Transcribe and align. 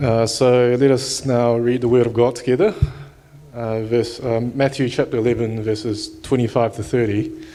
Uh, 0.00 0.26
so 0.26 0.74
let 0.80 0.90
us 0.90 1.26
now 1.26 1.56
read 1.56 1.82
the 1.82 1.88
Word 1.88 2.06
of 2.06 2.14
God 2.14 2.34
together. 2.34 2.74
Uh, 3.52 3.82
verse, 3.82 4.18
um, 4.24 4.50
Matthew 4.56 4.88
chapter 4.88 5.18
11, 5.18 5.62
verses 5.62 6.18
25 6.22 6.76
to 6.76 6.82
30. 6.82 7.46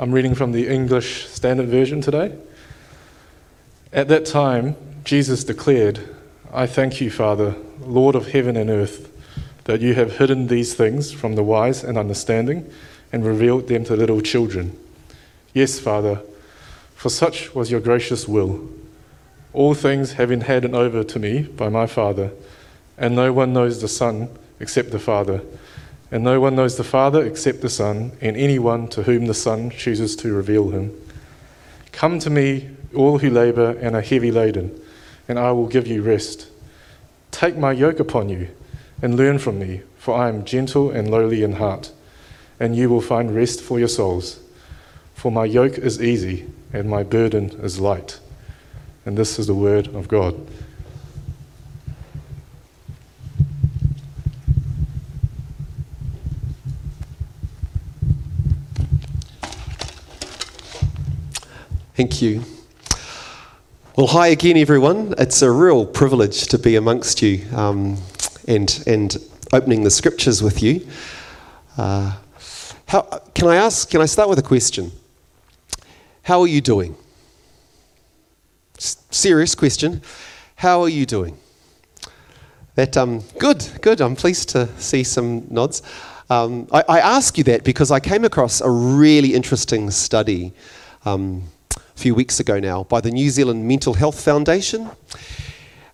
I'm 0.00 0.10
reading 0.10 0.34
from 0.34 0.50
the 0.50 0.66
English 0.66 1.28
Standard 1.28 1.68
Version 1.68 2.00
today. 2.00 2.36
At 3.92 4.08
that 4.08 4.26
time, 4.26 4.74
Jesus 5.04 5.44
declared, 5.44 6.00
I 6.52 6.66
thank 6.66 7.00
you, 7.00 7.12
Father, 7.12 7.54
Lord 7.78 8.16
of 8.16 8.32
heaven 8.32 8.56
and 8.56 8.70
earth, 8.70 9.12
that 9.62 9.80
you 9.80 9.94
have 9.94 10.18
hidden 10.18 10.48
these 10.48 10.74
things 10.74 11.12
from 11.12 11.36
the 11.36 11.44
wise 11.44 11.84
and 11.84 11.96
understanding 11.96 12.68
and 13.12 13.24
revealed 13.24 13.68
them 13.68 13.84
to 13.84 13.94
little 13.94 14.20
children. 14.20 14.76
Yes, 15.52 15.78
Father, 15.78 16.22
for 16.96 17.08
such 17.08 17.54
was 17.54 17.70
your 17.70 17.78
gracious 17.78 18.26
will. 18.26 18.68
All 19.54 19.72
things 19.74 20.14
have 20.14 20.30
been 20.30 20.40
handed 20.40 20.74
over 20.74 21.04
to 21.04 21.18
me 21.20 21.42
by 21.42 21.68
my 21.68 21.86
Father, 21.86 22.32
and 22.98 23.14
no 23.14 23.32
one 23.32 23.52
knows 23.52 23.80
the 23.80 23.86
Son 23.86 24.28
except 24.58 24.90
the 24.90 24.98
Father, 24.98 25.42
and 26.10 26.24
no 26.24 26.40
one 26.40 26.56
knows 26.56 26.76
the 26.76 26.82
Father 26.82 27.24
except 27.24 27.60
the 27.60 27.70
Son, 27.70 28.10
and 28.20 28.36
anyone 28.36 28.88
to 28.88 29.04
whom 29.04 29.26
the 29.26 29.34
Son 29.34 29.70
chooses 29.70 30.16
to 30.16 30.34
reveal 30.34 30.70
him. 30.70 30.92
Come 31.92 32.18
to 32.18 32.30
me, 32.30 32.68
all 32.96 33.20
who 33.20 33.30
labor 33.30 33.78
and 33.80 33.94
are 33.94 34.00
heavy 34.00 34.32
laden, 34.32 34.76
and 35.28 35.38
I 35.38 35.52
will 35.52 35.68
give 35.68 35.86
you 35.86 36.02
rest. 36.02 36.48
Take 37.30 37.56
my 37.56 37.70
yoke 37.70 38.00
upon 38.00 38.28
you 38.28 38.48
and 39.02 39.16
learn 39.16 39.38
from 39.38 39.60
me, 39.60 39.82
for 39.98 40.16
I 40.16 40.28
am 40.28 40.44
gentle 40.44 40.90
and 40.90 41.08
lowly 41.08 41.44
in 41.44 41.52
heart, 41.52 41.92
and 42.58 42.74
you 42.74 42.88
will 42.88 43.00
find 43.00 43.32
rest 43.32 43.60
for 43.60 43.78
your 43.78 43.88
souls. 43.88 44.40
For 45.14 45.30
my 45.30 45.44
yoke 45.44 45.78
is 45.78 46.02
easy 46.02 46.50
and 46.72 46.90
my 46.90 47.04
burden 47.04 47.50
is 47.62 47.78
light. 47.78 48.18
And 49.06 49.18
this 49.18 49.38
is 49.38 49.46
the 49.48 49.54
word 49.54 49.88
of 49.88 50.08
God. 50.08 50.34
Thank 61.94 62.22
you. 62.22 62.42
Well, 63.96 64.08
hi 64.08 64.28
again, 64.28 64.56
everyone. 64.56 65.14
It's 65.18 65.42
a 65.42 65.50
real 65.50 65.86
privilege 65.86 66.48
to 66.48 66.58
be 66.58 66.74
amongst 66.74 67.22
you 67.22 67.46
um, 67.54 67.98
and, 68.48 68.82
and 68.86 69.16
opening 69.52 69.84
the 69.84 69.90
scriptures 69.90 70.42
with 70.42 70.62
you. 70.62 70.86
Uh, 71.78 72.16
how, 72.86 73.02
can 73.34 73.48
I 73.48 73.56
ask, 73.56 73.88
can 73.88 74.00
I 74.00 74.06
start 74.06 74.28
with 74.28 74.38
a 74.38 74.42
question? 74.42 74.90
How 76.22 76.40
are 76.40 76.48
you 76.48 76.60
doing? 76.60 76.96
Serious 78.78 79.54
question. 79.54 80.02
How 80.56 80.82
are 80.82 80.88
you 80.88 81.06
doing? 81.06 81.38
That 82.74 82.96
um, 82.96 83.22
good, 83.38 83.66
good. 83.80 84.00
I'm 84.00 84.16
pleased 84.16 84.48
to 84.50 84.68
see 84.80 85.04
some 85.04 85.46
nods. 85.48 85.82
Um, 86.28 86.66
I, 86.72 86.82
I, 86.88 87.00
ask 87.00 87.38
you 87.38 87.44
that 87.44 87.62
because 87.64 87.90
I 87.90 88.00
came 88.00 88.24
across 88.24 88.60
a 88.60 88.70
really 88.70 89.34
interesting 89.34 89.90
study 89.90 90.52
um, 91.04 91.44
a 91.76 91.98
few 91.98 92.14
weeks 92.14 92.40
ago 92.40 92.58
now 92.58 92.84
by 92.84 93.00
the 93.00 93.10
New 93.10 93.30
Zealand 93.30 93.68
Mental 93.68 93.94
Health 93.94 94.20
Foundation. 94.24 94.90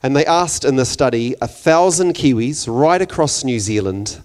And 0.03 0.17
they 0.17 0.25
asked 0.25 0.65
in 0.65 0.77
the 0.77 0.87
study 0.87 1.34
a 1.42 1.48
thousand 1.48 2.15
Kiwis 2.15 2.67
right 2.69 3.03
across 3.03 3.44
New 3.44 3.61
Zealand 3.61 4.22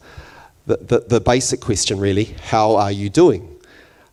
the, 0.66 0.78
the, 0.78 1.00
the 1.00 1.20
basic 1.20 1.60
question 1.60 2.00
really 2.00 2.36
how 2.44 2.76
are 2.76 2.92
you 2.92 3.10
doing? 3.10 3.52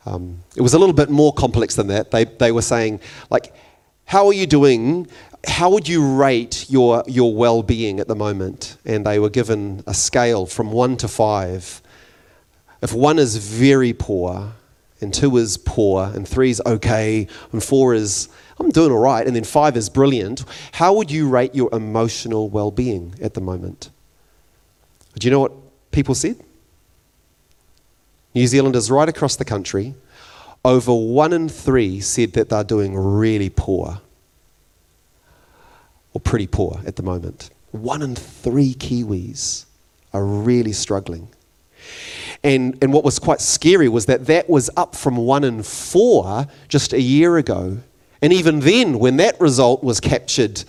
Um, 0.04 0.42
it 0.56 0.62
was 0.62 0.74
a 0.74 0.78
little 0.78 0.94
bit 0.94 1.10
more 1.10 1.32
complex 1.32 1.76
than 1.76 1.86
that. 1.88 2.10
They, 2.10 2.24
they 2.24 2.50
were 2.50 2.62
saying, 2.62 3.00
like, 3.30 3.54
how 4.06 4.26
are 4.26 4.32
you 4.32 4.46
doing? 4.46 5.06
How 5.46 5.70
would 5.70 5.88
you 5.88 6.16
rate 6.16 6.66
your, 6.68 7.02
your 7.06 7.34
well 7.34 7.62
being 7.62 7.98
at 8.00 8.08
the 8.08 8.14
moment? 8.14 8.76
And 8.84 9.06
they 9.06 9.18
were 9.18 9.30
given 9.30 9.82
a 9.86 9.94
scale 9.94 10.46
from 10.46 10.70
one 10.72 10.96
to 10.98 11.08
five. 11.08 11.82
If 12.82 12.92
one 12.92 13.18
is 13.18 13.36
very 13.36 13.92
poor, 13.92 14.52
and 15.00 15.12
two 15.12 15.36
is 15.36 15.56
poor, 15.56 16.04
and 16.04 16.26
three 16.26 16.50
is 16.50 16.62
okay, 16.64 17.26
and 17.52 17.62
four 17.62 17.94
is 17.94 18.28
I'm 18.60 18.70
doing 18.70 18.92
all 18.92 19.00
right, 19.00 19.26
and 19.26 19.34
then 19.34 19.44
five 19.44 19.76
is 19.76 19.88
brilliant, 19.88 20.44
how 20.72 20.94
would 20.94 21.10
you 21.10 21.28
rate 21.28 21.54
your 21.54 21.68
emotional 21.72 22.48
well 22.48 22.70
being 22.70 23.14
at 23.20 23.34
the 23.34 23.40
moment? 23.40 23.90
Do 25.18 25.26
you 25.26 25.32
know 25.32 25.40
what 25.40 25.52
people 25.90 26.14
said? 26.14 26.42
New 28.34 28.46
Zealanders 28.46 28.90
right 28.90 29.08
across 29.08 29.36
the 29.36 29.44
country, 29.44 29.94
over 30.64 30.94
one 30.94 31.32
in 31.32 31.48
three 31.48 32.00
said 32.00 32.34
that 32.34 32.48
they're 32.48 32.64
doing 32.64 32.96
really 32.96 33.50
poor, 33.50 34.00
or 36.14 36.20
pretty 36.20 36.46
poor 36.46 36.80
at 36.86 36.96
the 36.96 37.02
moment. 37.02 37.50
One 37.72 38.02
in 38.02 38.14
three 38.14 38.74
Kiwis 38.74 39.66
are 40.12 40.24
really 40.24 40.72
struggling. 40.72 41.28
And, 42.44 42.76
and 42.82 42.92
what 42.92 43.04
was 43.04 43.18
quite 43.18 43.40
scary 43.40 43.88
was 43.88 44.06
that 44.06 44.26
that 44.26 44.48
was 44.48 44.70
up 44.76 44.94
from 44.94 45.16
one 45.16 45.44
in 45.44 45.62
four 45.62 46.46
just 46.68 46.92
a 46.92 47.00
year 47.00 47.36
ago. 47.38 47.78
And 48.20 48.32
even 48.32 48.60
then, 48.60 48.98
when 48.98 49.16
that 49.16 49.40
result 49.40 49.82
was 49.82 50.00
captured, 50.00 50.64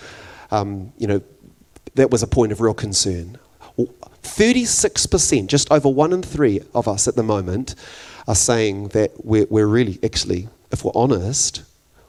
um, 0.52 0.92
you 0.98 1.08
know, 1.08 1.22
that 1.96 2.10
was 2.10 2.24
a 2.24 2.28
point 2.28 2.52
of 2.52 2.62
real 2.62 2.74
concern. 2.74 3.38
36%, 4.24 5.48
just 5.48 5.72
over 5.72 5.90
one 5.90 6.14
in 6.14 6.24
three 6.24 6.62
of 6.74 6.88
us 6.88 7.08
at 7.08 7.16
the 7.16 7.24
moment, 7.24 7.76
are 8.28 8.36
saying 8.36 8.90
that 8.90 9.12
we're, 9.24 9.48
we're 9.50 9.68
really, 9.68 10.00
actually, 10.04 10.48
if 10.72 10.84
we're 10.84 10.92
honest, 10.96 11.64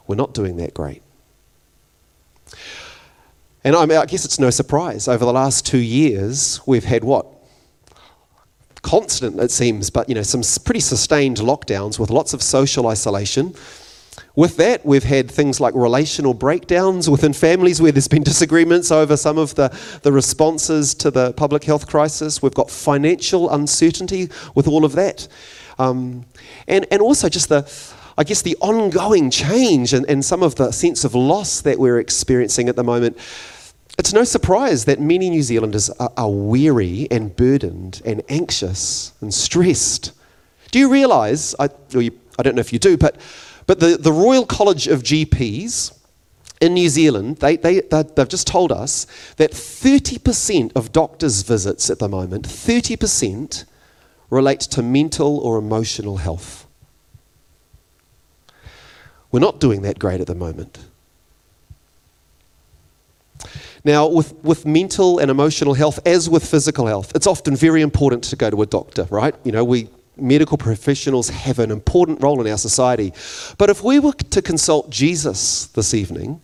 we're 0.07 0.17
not 0.17 0.35
doing 0.35 0.57
that 0.59 0.75
great. 0.75 1.03
And 3.65 3.75
I, 3.75 3.87
mean, 3.87 3.99
I 3.99 4.05
guess 4.05 4.25
it's 4.25 4.39
no 4.39 4.51
surprise. 4.51 5.09
Over 5.09 5.25
the 5.25 5.33
last 5.33 5.67
two 5.67 5.79
years, 5.79 6.61
we've 6.67 6.85
had 6.85 7.03
what? 7.03 7.27
constant, 8.85 9.41
it 9.41 9.51
seems, 9.51 9.91
but 9.91 10.09
you 10.09 10.15
know, 10.15 10.23
some 10.23 10.43
pretty 10.63 10.79
sustained 10.79 11.39
lockdowns 11.39 11.99
with 11.99 12.11
lots 12.11 12.35
of 12.35 12.43
social 12.43 12.87
isolation. 12.87 13.55
With 14.37 14.57
that, 14.59 14.85
we've 14.85 15.05
had 15.05 15.29
things 15.31 15.61
like 15.61 15.75
relational 15.75 16.35
breakdowns 16.35 17.09
within 17.09 17.33
families 17.33 17.81
where 17.81 17.91
there's 17.91 18.09
been 18.09 18.23
disagreements 18.23 18.93
over 18.93 19.17
some 19.17 19.39
of 19.39 19.55
the, 19.55 19.77
the 20.03 20.13
responses 20.13 20.95
to 20.97 21.11
the 21.11 21.33
public 21.33 21.65
health 21.65 21.89
crisis. 21.89 22.43
We've 22.43 22.55
got 22.55 22.71
financial 22.71 23.51
uncertainty 23.51 24.29
with 24.55 24.69
all 24.69 24.85
of 24.85 24.93
that. 24.93 25.27
Um, 25.79 26.25
and, 26.69 26.87
and 26.91 27.01
also 27.01 27.29
just 27.29 27.49
the, 27.49 27.71
I 28.17 28.25
guess, 28.25 28.43
the 28.43 28.57
ongoing 28.61 29.31
change 29.31 29.93
and, 29.93 30.09
and 30.09 30.25
some 30.25 30.43
of 30.43 30.55
the 30.55 30.71
sense 30.73 31.05
of 31.05 31.15
loss 31.15 31.61
that 31.63 31.79
we're 31.79 31.99
experiencing 31.99 32.69
at 32.69 32.77
the 32.77 32.85
moment 32.85 33.19
it's 33.99 34.13
no 34.13 34.25
surprise 34.25 34.87
that 34.87 35.01
many 35.01 35.31
New 35.31 35.43
Zealanders 35.43 35.89
are, 35.91 36.13
are 36.17 36.31
weary 36.31 37.07
and 37.11 37.35
burdened 37.35 38.03
and 38.05 38.23
anxious 38.29 39.13
and 39.21 39.33
stressed. 39.33 40.13
Do 40.71 40.79
you 40.79 40.91
realise, 40.91 41.55
I, 41.61 41.69
I 42.37 42.43
don't 42.43 42.57
know 42.57 42.61
if 42.61 42.73
you 42.73 42.79
do, 42.79 42.97
but, 42.97 43.17
but 43.67 43.79
the, 43.79 43.97
the 43.97 44.13
Royal 44.13 44.47
College 44.47 44.89
of 44.89 45.03
GPs 45.03 45.97
in 46.61 46.75
New 46.75 46.89
Zealand, 46.89 47.37
they, 47.37 47.57
they, 47.57 47.81
they've 47.81 48.29
just 48.29 48.47
told 48.47 48.73
us 48.73 49.07
that 49.37 49.53
30% 49.53 50.73
of 50.75 50.91
doctors' 50.91 51.43
visits 51.43 51.89
at 51.89 52.01
the 52.01 52.09
moment, 52.09 52.49
30% 52.49 53.65
relate 54.35 54.61
to 54.61 54.83
mental 54.83 55.39
or 55.39 55.57
emotional 55.59 56.19
health. 56.19 56.67
We're 59.31 59.41
not 59.41 59.59
doing 59.61 59.83
that 59.83 59.99
great 59.99 60.21
at 60.21 60.27
the 60.27 60.35
moment. 60.35 60.79
Now, 63.85 64.07
with, 64.07 64.33
with 64.43 64.65
mental 64.65 65.19
and 65.19 65.31
emotional 65.31 65.75
health, 65.75 65.99
as 66.07 66.31
with 66.31 66.49
physical 66.49 66.87
health, 66.87 67.13
it's 67.15 67.27
often 67.27 67.55
very 67.55 67.83
important 67.83 68.25
to 68.25 68.37
go 68.37 68.49
to 68.49 68.63
a 68.63 68.67
doctor, 68.67 69.07
right? 69.11 69.35
You 69.45 69.53
know, 69.53 69.65
we 69.65 69.89
medical 70.17 70.57
professionals 70.57 71.29
have 71.29 71.59
an 71.59 71.71
important 71.71 72.23
role 72.23 72.41
in 72.41 72.51
our 72.51 72.59
society. 72.59 73.13
But 73.59 73.71
if 73.71 73.83
we 73.83 73.99
were 73.99 74.13
to 74.13 74.43
consult 74.43 74.91
Jesus 74.91 75.67
this 75.67 75.93
evening, 75.93 76.41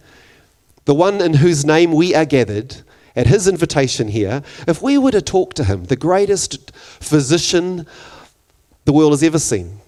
the 0.86 0.94
one 0.94 1.20
in 1.20 1.34
whose 1.34 1.64
name 1.64 1.92
we 1.92 2.14
are 2.14 2.24
gathered, 2.24 2.76
at 3.16 3.26
his 3.26 3.48
invitation 3.48 4.08
here, 4.08 4.42
if 4.68 4.82
we 4.82 4.98
were 4.98 5.10
to 5.10 5.22
talk 5.22 5.54
to 5.54 5.64
him, 5.64 5.84
the 5.84 5.96
greatest 5.96 6.74
physician 6.74 7.86
the 8.84 8.92
world 8.92 9.12
has 9.12 9.22
ever 9.22 9.38
seen, 9.38 9.80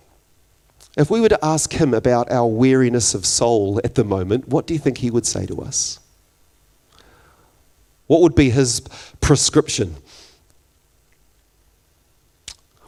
if 0.97 1.11
we 1.11 1.21
were 1.21 1.29
to 1.29 1.45
ask 1.45 1.73
him 1.73 1.95
about 1.95 2.31
our 2.31 2.47
weariness 2.47 3.15
of 3.15 3.25
soul 3.25 3.81
at 3.83 3.95
the 3.95 4.05
moment, 4.05 4.49
what 4.49 4.67
do 4.67 4.75
you 4.75 4.81
think 4.81 4.99
he 4.99 5.11
would 5.11 5.27
say 5.27 5.47
to 5.47 5.63
us? 5.63 5.99
What 8.09 8.21
would 8.21 8.35
be 8.35 8.51
his 8.51 8.81
prescription? 9.21 9.97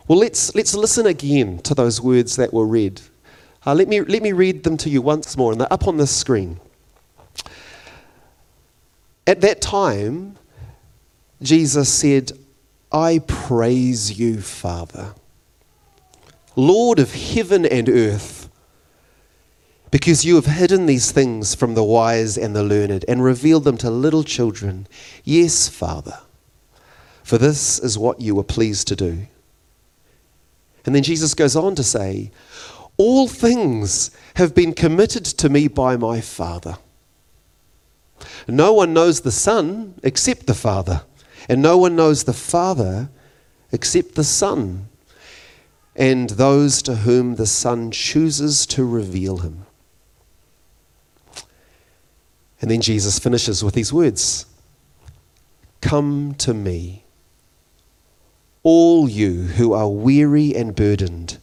Well, 0.07 0.19
let's, 0.19 0.55
let's 0.55 0.75
listen 0.75 1.07
again 1.07 1.61
to 1.61 1.75
those 1.75 1.99
words 1.99 2.37
that 2.37 2.53
were 2.53 2.67
read. 2.67 3.01
Uh, 3.65 3.75
let, 3.75 3.89
me, 3.89 4.03
let 4.03 4.23
me 4.23 4.33
read 4.33 4.65
them 4.65 4.77
to 4.79 4.91
you 4.91 5.01
once 5.01 5.35
more, 5.37 5.53
and 5.53 5.61
they're 5.61 5.73
up 5.73 5.89
on 5.89 5.97
the 5.97 6.07
screen. 6.07 6.61
At 9.27 9.41
that 9.41 9.61
time, 9.61 10.37
Jesus 11.41 11.93
said, 11.93 12.33
I 12.93 13.21
praise 13.27 14.19
you, 14.19 14.41
Father, 14.41 15.15
Lord 16.57 16.99
of 16.99 17.15
heaven 17.15 17.67
and 17.67 17.89
earth 17.89 18.45
because 19.95 20.25
you 20.25 20.35
have 20.35 20.47
hidden 20.47 20.87
these 20.87 21.13
things 21.13 21.55
from 21.55 21.75
the 21.75 21.85
wise 21.85 22.37
and 22.37 22.57
the 22.57 22.65
learned 22.65 23.05
and 23.07 23.23
revealed 23.23 23.63
them 23.63 23.77
to 23.77 23.89
little 23.89 24.25
children. 24.25 24.89
Yes, 25.23 25.69
Father, 25.69 26.19
for 27.23 27.39
this 27.39 27.79
is 27.79 27.97
what 27.97 28.21
you 28.21 28.35
were 28.35 28.43
pleased 28.43 28.89
to 28.89 28.97
do. 28.97 29.29
And 30.85 30.97
then 30.97 31.05
Jesus 31.05 31.33
goes 31.35 31.55
on 31.55 31.77
to 31.77 31.85
say, 31.85 32.33
All 32.97 33.29
things 33.29 34.11
have 34.35 34.53
been 34.53 34.75
committed 34.75 35.25
to 35.25 35.49
me 35.49 35.69
by 35.69 35.97
my 35.97 36.21
Father. 36.21 36.77
No 38.47 38.73
one 38.73 38.93
knows 38.93 39.21
the 39.21 39.33
Son 39.33 39.95
except 40.03 40.47
the 40.47 40.55
Father, 40.55 41.03
and 41.49 41.63
no 41.63 41.79
one 41.79 41.97
knows 41.97 42.25
the 42.25 42.33
Father 42.33 43.09
except 43.73 44.15
the 44.15 44.25
Son, 44.25 44.89
and 45.97 46.31
those 46.31 46.83
to 46.83 46.97
whom 46.97 47.37
the 47.37 47.47
Son 47.47 47.91
chooses 47.91 48.67
to 48.67 48.85
reveal 48.85 49.39
him. 49.39 49.67
And 52.61 52.71
then 52.71 52.81
Jesus 52.81 53.19
finishes 53.19 53.63
with 53.63 53.75
these 53.75 53.93
words 53.93 54.47
Come 55.81 56.35
to 56.39 56.55
me, 56.55 57.05
all 58.63 59.09
you 59.09 59.43
who 59.43 59.75
are 59.75 59.89
weary 59.91 60.55
and 60.55 60.75
burdened, 60.75 61.39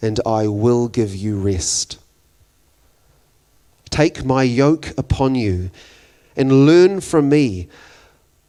and 0.00 0.18
I 0.24 0.48
will 0.48 0.88
give 0.88 1.14
you 1.14 1.38
rest. 1.38 1.98
Take 3.94 4.24
my 4.24 4.42
yoke 4.42 4.92
upon 4.98 5.36
you 5.36 5.70
and 6.34 6.66
learn 6.66 7.00
from 7.00 7.28
me, 7.28 7.68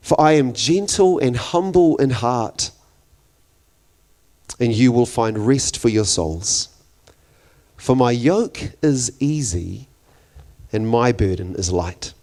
for 0.01 0.19
I 0.19 0.31
am 0.31 0.53
gentle 0.53 1.19
and 1.19 1.38
humble 1.38 1.97
in 1.97 2.09
heart, 2.09 2.71
and 4.59 4.74
you 4.74 4.92
will 4.92 5.06
find 5.06 5.45
rest 5.45 5.77
for 5.77 5.89
your 5.89 6.06
souls. 6.06 6.69
For 7.77 7.95
my 7.95 8.09
yoke 8.09 8.71
is 8.81 9.15
easy 9.19 9.88
and 10.74 10.89
my 10.89 11.12
burden 11.12 11.53
is 11.53 11.71
light. 11.71 12.15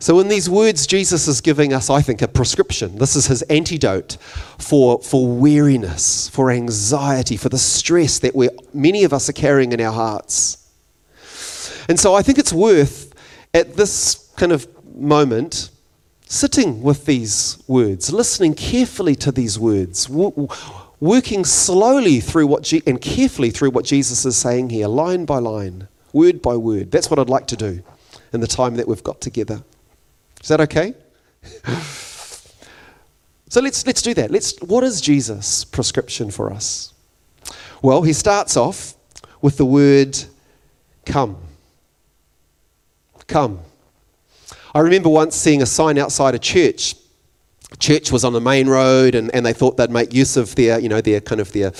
So, 0.00 0.20
in 0.20 0.28
these 0.28 0.50
words, 0.50 0.86
Jesus 0.86 1.26
is 1.26 1.40
giving 1.40 1.72
us, 1.72 1.88
I 1.88 2.02
think, 2.02 2.20
a 2.20 2.28
prescription. 2.28 2.98
This 2.98 3.16
is 3.16 3.28
his 3.28 3.40
antidote 3.44 4.18
for, 4.58 5.00
for 5.00 5.26
weariness, 5.26 6.28
for 6.28 6.50
anxiety, 6.50 7.38
for 7.38 7.48
the 7.48 7.56
stress 7.56 8.18
that 8.18 8.36
we 8.36 8.50
many 8.74 9.04
of 9.04 9.14
us 9.14 9.30
are 9.30 9.32
carrying 9.32 9.72
in 9.72 9.80
our 9.80 9.90
hearts. 9.90 10.60
And 11.88 11.98
so 11.98 12.14
I 12.14 12.22
think 12.22 12.38
it's 12.38 12.52
worth, 12.52 13.14
at 13.52 13.76
this 13.76 14.30
kind 14.36 14.52
of 14.52 14.66
moment, 14.94 15.70
sitting 16.26 16.82
with 16.82 17.04
these 17.06 17.62
words, 17.66 18.12
listening 18.12 18.54
carefully 18.54 19.14
to 19.16 19.30
these 19.30 19.58
words, 19.58 20.08
working 21.00 21.44
slowly 21.44 22.20
through 22.20 22.46
what 22.46 22.62
Je- 22.62 22.82
and 22.86 23.00
carefully 23.00 23.50
through 23.50 23.70
what 23.70 23.84
Jesus 23.84 24.24
is 24.24 24.36
saying 24.36 24.70
here, 24.70 24.88
line 24.88 25.24
by 25.24 25.38
line, 25.38 25.88
word 26.12 26.40
by 26.42 26.56
word. 26.56 26.90
That's 26.90 27.10
what 27.10 27.18
I'd 27.18 27.28
like 27.28 27.46
to 27.48 27.56
do 27.56 27.82
in 28.32 28.40
the 28.40 28.46
time 28.46 28.76
that 28.76 28.88
we've 28.88 29.04
got 29.04 29.20
together. 29.20 29.62
Is 30.42 30.48
that 30.48 30.60
okay? 30.62 30.94
so 33.48 33.60
let's 33.60 33.86
let's 33.86 34.02
do 34.02 34.14
that. 34.14 34.30
Let's 34.30 34.60
what 34.62 34.82
is 34.84 35.00
Jesus' 35.00 35.64
prescription 35.64 36.30
for 36.30 36.52
us? 36.52 36.92
Well, 37.82 38.02
he 38.02 38.12
starts 38.12 38.56
off 38.56 38.94
with 39.42 39.56
the 39.58 39.66
word 39.66 40.18
come. 41.04 41.36
Come. 43.26 43.60
I 44.74 44.80
remember 44.80 45.08
once 45.08 45.36
seeing 45.36 45.62
a 45.62 45.66
sign 45.66 45.98
outside 45.98 46.34
a 46.34 46.38
church. 46.38 46.96
Church 47.78 48.12
was 48.12 48.24
on 48.24 48.32
the 48.32 48.40
main 48.40 48.68
road, 48.68 49.14
and, 49.14 49.34
and 49.34 49.44
they 49.44 49.52
thought 49.52 49.76
they'd 49.76 49.90
make 49.90 50.12
use 50.12 50.36
of 50.36 50.54
their, 50.54 50.78
you 50.78 50.88
know, 50.88 51.00
their 51.00 51.20
kind 51.20 51.40
of 51.40 51.52
their 51.52 51.72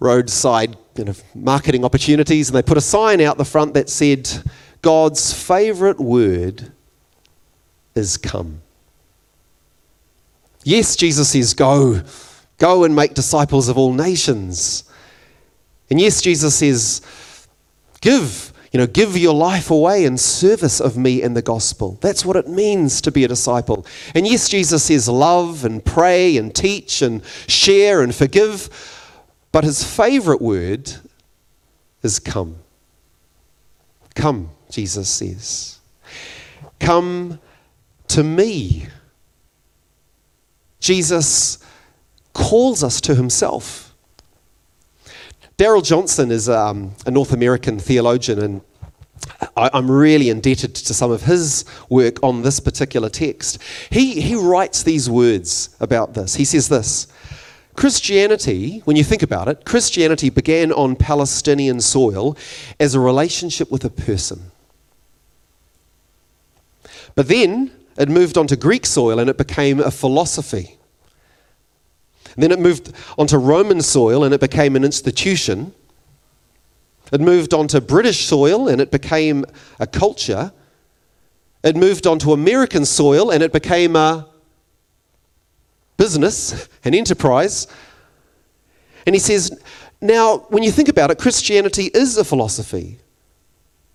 roadside 0.00 0.76
kind 0.94 1.08
of 1.08 1.22
marketing 1.34 1.84
opportunities, 1.84 2.48
and 2.48 2.56
they 2.56 2.62
put 2.62 2.76
a 2.76 2.82
sign 2.82 3.20
out 3.20 3.38
the 3.38 3.44
front 3.44 3.74
that 3.74 3.88
said, 3.88 4.28
"God's 4.82 5.32
favorite 5.32 5.98
word 5.98 6.72
is 7.94 8.16
come." 8.16 8.62
Yes, 10.64 10.94
Jesus 10.96 11.30
says, 11.30 11.54
"Go, 11.54 12.02
go 12.58 12.84
and 12.84 12.94
make 12.94 13.14
disciples 13.14 13.68
of 13.68 13.78
all 13.78 13.92
nations," 13.92 14.84
and 15.90 16.00
yes, 16.00 16.20
Jesus 16.20 16.56
says, 16.56 17.00
"Give." 18.00 18.51
You 18.72 18.78
know, 18.78 18.86
give 18.86 19.18
your 19.18 19.34
life 19.34 19.70
away 19.70 20.06
in 20.06 20.16
service 20.16 20.80
of 20.80 20.96
me 20.96 21.22
and 21.22 21.36
the 21.36 21.42
gospel. 21.42 21.98
That's 22.00 22.24
what 22.24 22.36
it 22.36 22.48
means 22.48 23.02
to 23.02 23.10
be 23.10 23.22
a 23.22 23.28
disciple. 23.28 23.86
And 24.14 24.26
yes, 24.26 24.48
Jesus 24.48 24.84
says 24.84 25.08
love 25.08 25.66
and 25.66 25.84
pray 25.84 26.38
and 26.38 26.54
teach 26.54 27.02
and 27.02 27.22
share 27.46 28.00
and 28.00 28.14
forgive. 28.14 28.70
But 29.52 29.64
his 29.64 29.84
favorite 29.84 30.40
word 30.40 30.90
is 32.02 32.18
come. 32.18 32.56
Come, 34.14 34.48
Jesus 34.70 35.10
says. 35.10 35.78
Come 36.80 37.38
to 38.08 38.24
me. 38.24 38.86
Jesus 40.80 41.58
calls 42.32 42.82
us 42.82 43.02
to 43.02 43.14
himself. 43.14 43.91
Darrell 45.56 45.82
Johnson 45.82 46.30
is 46.30 46.48
um, 46.48 46.92
a 47.06 47.10
North 47.10 47.32
American 47.32 47.78
theologian, 47.78 48.40
and 48.40 48.60
I, 49.56 49.70
I'm 49.72 49.90
really 49.90 50.30
indebted 50.30 50.74
to 50.74 50.94
some 50.94 51.10
of 51.10 51.22
his 51.22 51.64
work 51.88 52.22
on 52.22 52.42
this 52.42 52.60
particular 52.60 53.08
text. 53.08 53.58
He, 53.90 54.20
he 54.20 54.34
writes 54.34 54.82
these 54.82 55.10
words 55.10 55.76
about 55.80 56.14
this. 56.14 56.34
He 56.34 56.44
says 56.44 56.68
this 56.68 57.06
Christianity, 57.74 58.80
when 58.84 58.96
you 58.96 59.04
think 59.04 59.22
about 59.22 59.48
it, 59.48 59.64
Christianity 59.64 60.30
began 60.30 60.72
on 60.72 60.96
Palestinian 60.96 61.80
soil 61.80 62.36
as 62.78 62.94
a 62.94 63.00
relationship 63.00 63.70
with 63.70 63.84
a 63.84 63.90
person. 63.90 64.50
But 67.14 67.28
then 67.28 67.70
it 67.98 68.08
moved 68.08 68.38
onto 68.38 68.56
Greek 68.56 68.86
soil 68.86 69.18
and 69.18 69.28
it 69.28 69.38
became 69.38 69.80
a 69.80 69.90
philosophy. 69.90 70.78
Then 72.36 72.50
it 72.50 72.58
moved 72.58 72.92
onto 73.18 73.36
Roman 73.36 73.82
soil 73.82 74.24
and 74.24 74.34
it 74.34 74.40
became 74.40 74.76
an 74.76 74.84
institution. 74.84 75.74
It 77.12 77.20
moved 77.20 77.52
onto 77.52 77.80
British 77.80 78.24
soil 78.24 78.68
and 78.68 78.80
it 78.80 78.90
became 78.90 79.44
a 79.78 79.86
culture. 79.86 80.52
It 81.62 81.76
moved 81.76 82.06
onto 82.06 82.32
American 82.32 82.84
soil 82.84 83.30
and 83.30 83.42
it 83.42 83.52
became 83.52 83.96
a 83.96 84.28
business, 85.96 86.68
an 86.84 86.94
enterprise. 86.94 87.66
And 89.06 89.14
he 89.14 89.20
says, 89.20 89.60
now, 90.00 90.38
when 90.48 90.62
you 90.62 90.72
think 90.72 90.88
about 90.88 91.10
it, 91.10 91.18
Christianity 91.18 91.90
is 91.94 92.16
a 92.16 92.24
philosophy. 92.24 92.98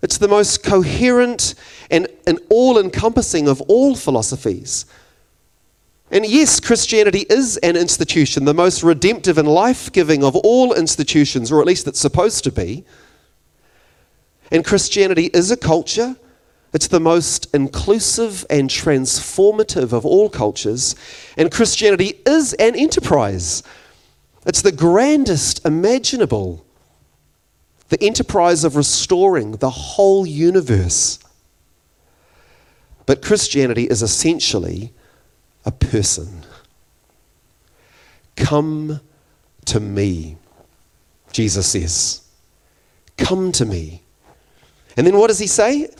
It's 0.00 0.18
the 0.18 0.28
most 0.28 0.62
coherent 0.62 1.54
and, 1.90 2.06
and 2.26 2.38
all 2.50 2.78
encompassing 2.78 3.48
of 3.48 3.60
all 3.62 3.96
philosophies. 3.96 4.86
And 6.10 6.24
yes, 6.24 6.58
Christianity 6.58 7.26
is 7.28 7.58
an 7.58 7.76
institution, 7.76 8.46
the 8.46 8.54
most 8.54 8.82
redemptive 8.82 9.36
and 9.36 9.46
life 9.46 9.92
giving 9.92 10.24
of 10.24 10.34
all 10.36 10.72
institutions, 10.72 11.52
or 11.52 11.60
at 11.60 11.66
least 11.66 11.86
it's 11.86 12.00
supposed 12.00 12.44
to 12.44 12.52
be. 12.52 12.84
And 14.50 14.64
Christianity 14.64 15.26
is 15.26 15.50
a 15.50 15.56
culture. 15.56 16.16
It's 16.72 16.88
the 16.88 17.00
most 17.00 17.54
inclusive 17.54 18.46
and 18.48 18.70
transformative 18.70 19.92
of 19.92 20.06
all 20.06 20.30
cultures. 20.30 20.94
And 21.36 21.50
Christianity 21.50 22.20
is 22.26 22.54
an 22.54 22.74
enterprise. 22.74 23.62
It's 24.46 24.62
the 24.62 24.72
grandest 24.72 25.64
imaginable. 25.66 26.64
The 27.90 28.02
enterprise 28.02 28.64
of 28.64 28.76
restoring 28.76 29.52
the 29.52 29.70
whole 29.70 30.26
universe. 30.26 31.18
But 33.04 33.22
Christianity 33.22 33.84
is 33.84 34.02
essentially 34.02 34.92
a 35.68 35.70
person. 35.70 36.46
Come 38.36 39.00
to 39.66 39.78
me, 39.78 40.38
Jesus 41.30 41.66
says. 41.66 42.22
Come 43.18 43.52
to 43.52 43.66
me. 43.66 44.02
And 44.96 45.06
then 45.06 45.18
what 45.18 45.26
does 45.26 45.38
he 45.38 45.46
say? 45.46 45.90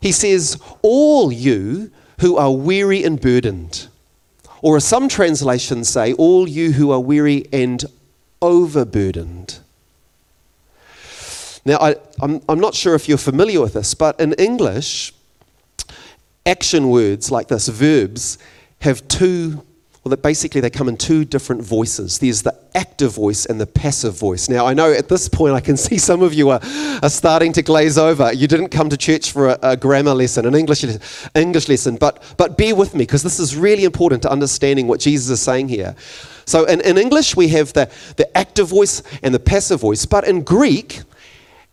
He 0.00 0.10
says, 0.10 0.60
All 0.82 1.30
you 1.30 1.92
who 2.20 2.36
are 2.36 2.50
weary 2.50 3.04
and 3.04 3.20
burdened. 3.20 3.86
Or 4.62 4.76
as 4.76 4.84
some 4.84 5.08
translations 5.08 5.88
say, 5.88 6.12
All 6.14 6.48
you 6.48 6.72
who 6.72 6.90
are 6.90 7.00
weary 7.00 7.46
and 7.52 7.84
overburdened. 8.42 9.60
Now, 11.64 11.78
I, 11.80 11.96
I'm, 12.20 12.40
I'm 12.48 12.58
not 12.58 12.74
sure 12.74 12.96
if 12.96 13.08
you're 13.08 13.16
familiar 13.16 13.60
with 13.60 13.74
this, 13.74 13.94
but 13.94 14.18
in 14.18 14.32
English, 14.32 15.12
action 16.44 16.88
words 16.88 17.30
like 17.30 17.46
this, 17.46 17.68
verbs, 17.68 18.38
have 18.80 19.06
two, 19.08 19.64
well, 20.04 20.10
that 20.10 20.22
basically 20.22 20.60
they 20.60 20.70
come 20.70 20.88
in 20.88 20.96
two 20.96 21.24
different 21.24 21.62
voices. 21.62 22.18
There's 22.18 22.42
the 22.42 22.56
active 22.74 23.12
voice 23.12 23.46
and 23.46 23.60
the 23.60 23.66
passive 23.66 24.16
voice. 24.16 24.48
Now, 24.48 24.66
I 24.66 24.74
know 24.74 24.92
at 24.92 25.08
this 25.08 25.28
point 25.28 25.54
I 25.54 25.60
can 25.60 25.76
see 25.86 25.98
some 25.98 26.22
of 26.22 26.32
you 26.32 26.50
are, 26.50 26.60
are 27.02 27.10
starting 27.10 27.52
to 27.54 27.62
glaze 27.62 27.98
over. 27.98 28.32
You 28.32 28.46
didn't 28.46 28.68
come 28.68 28.88
to 28.90 28.96
church 28.96 29.32
for 29.32 29.48
a, 29.48 29.58
a 29.62 29.76
grammar 29.76 30.14
lesson, 30.14 30.46
an 30.46 30.54
English, 30.54 30.84
English 31.34 31.68
lesson, 31.68 31.96
but, 31.96 32.22
but 32.36 32.56
bear 32.56 32.74
with 32.74 32.94
me 32.94 33.00
because 33.00 33.22
this 33.22 33.40
is 33.40 33.56
really 33.56 33.84
important 33.84 34.22
to 34.22 34.30
understanding 34.30 34.86
what 34.86 35.00
Jesus 35.00 35.28
is 35.30 35.40
saying 35.40 35.68
here. 35.68 35.94
So 36.44 36.64
in, 36.64 36.80
in 36.80 36.96
English, 36.96 37.36
we 37.36 37.48
have 37.48 37.72
the, 37.72 37.90
the 38.16 38.36
active 38.36 38.68
voice 38.68 39.02
and 39.22 39.34
the 39.34 39.40
passive 39.40 39.80
voice. 39.80 40.06
But 40.06 40.26
in 40.26 40.42
Greek, 40.42 41.02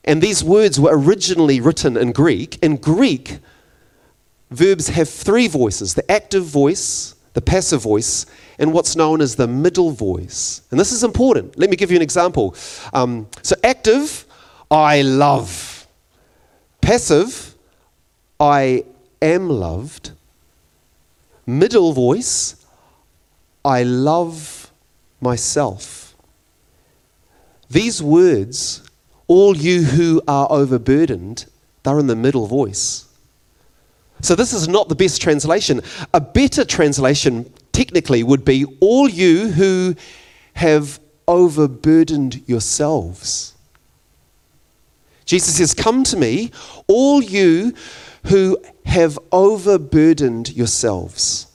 and 0.03 0.21
these 0.21 0.43
words 0.43 0.79
were 0.79 0.91
originally 0.91 1.59
written 1.61 1.97
in 1.97 2.11
Greek, 2.11 2.57
in 2.61 2.77
Greek, 2.77 3.39
verbs 4.51 4.87
have 4.89 5.09
three 5.09 5.47
voices 5.47 5.93
the 5.93 6.09
active 6.11 6.43
voice, 6.43 7.15
the 7.33 7.41
passive 7.41 7.81
voice, 7.81 8.25
and 8.57 8.71
what's 8.73 8.95
known 8.95 9.21
as 9.21 9.35
the 9.35 9.47
middle 9.47 9.91
voice. 9.91 10.61
And 10.71 10.79
this 10.79 10.91
is 10.91 11.03
important. 11.03 11.57
Let 11.57 11.69
me 11.69 11.75
give 11.75 11.91
you 11.91 11.97
an 11.97 12.03
example. 12.03 12.55
Um, 12.93 13.27
so, 13.41 13.55
active, 13.63 14.25
I 14.71 15.01
love. 15.01 15.87
Passive, 16.81 17.55
I 18.39 18.85
am 19.21 19.49
loved. 19.49 20.11
Middle 21.45 21.93
voice, 21.93 22.65
I 23.63 23.83
love 23.83 24.71
myself. 25.19 26.15
These 27.69 28.01
words, 28.01 28.83
all 29.27 29.57
you 29.57 29.83
who 29.83 30.21
are 30.27 30.47
overburdened, 30.49 31.45
they're 31.83 31.99
in 31.99 32.07
the 32.07 32.15
middle 32.15 32.47
voice. 32.47 33.05
So, 34.21 34.35
this 34.35 34.53
is 34.53 34.67
not 34.67 34.89
the 34.89 34.95
best 34.95 35.21
translation. 35.21 35.81
A 36.13 36.21
better 36.21 36.65
translation, 36.65 37.51
technically, 37.71 38.23
would 38.23 38.45
be 38.45 38.65
all 38.79 39.09
you 39.09 39.49
who 39.51 39.95
have 40.53 40.99
overburdened 41.27 42.47
yourselves. 42.47 43.53
Jesus 45.25 45.57
says, 45.57 45.73
Come 45.73 46.03
to 46.05 46.17
me, 46.17 46.51
all 46.87 47.21
you 47.21 47.73
who 48.25 48.57
have 48.85 49.19
overburdened 49.31 50.55
yourselves. 50.55 51.47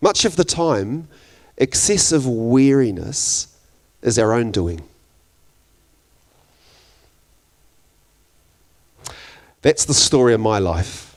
Much 0.00 0.24
of 0.24 0.36
the 0.36 0.44
time, 0.44 1.08
excessive 1.56 2.26
weariness 2.26 3.56
is 4.02 4.18
our 4.18 4.32
own 4.32 4.50
doing. 4.50 4.82
That's 9.62 9.86
the 9.86 9.94
story 9.94 10.34
of 10.34 10.40
my 10.40 10.58
life. 10.58 11.13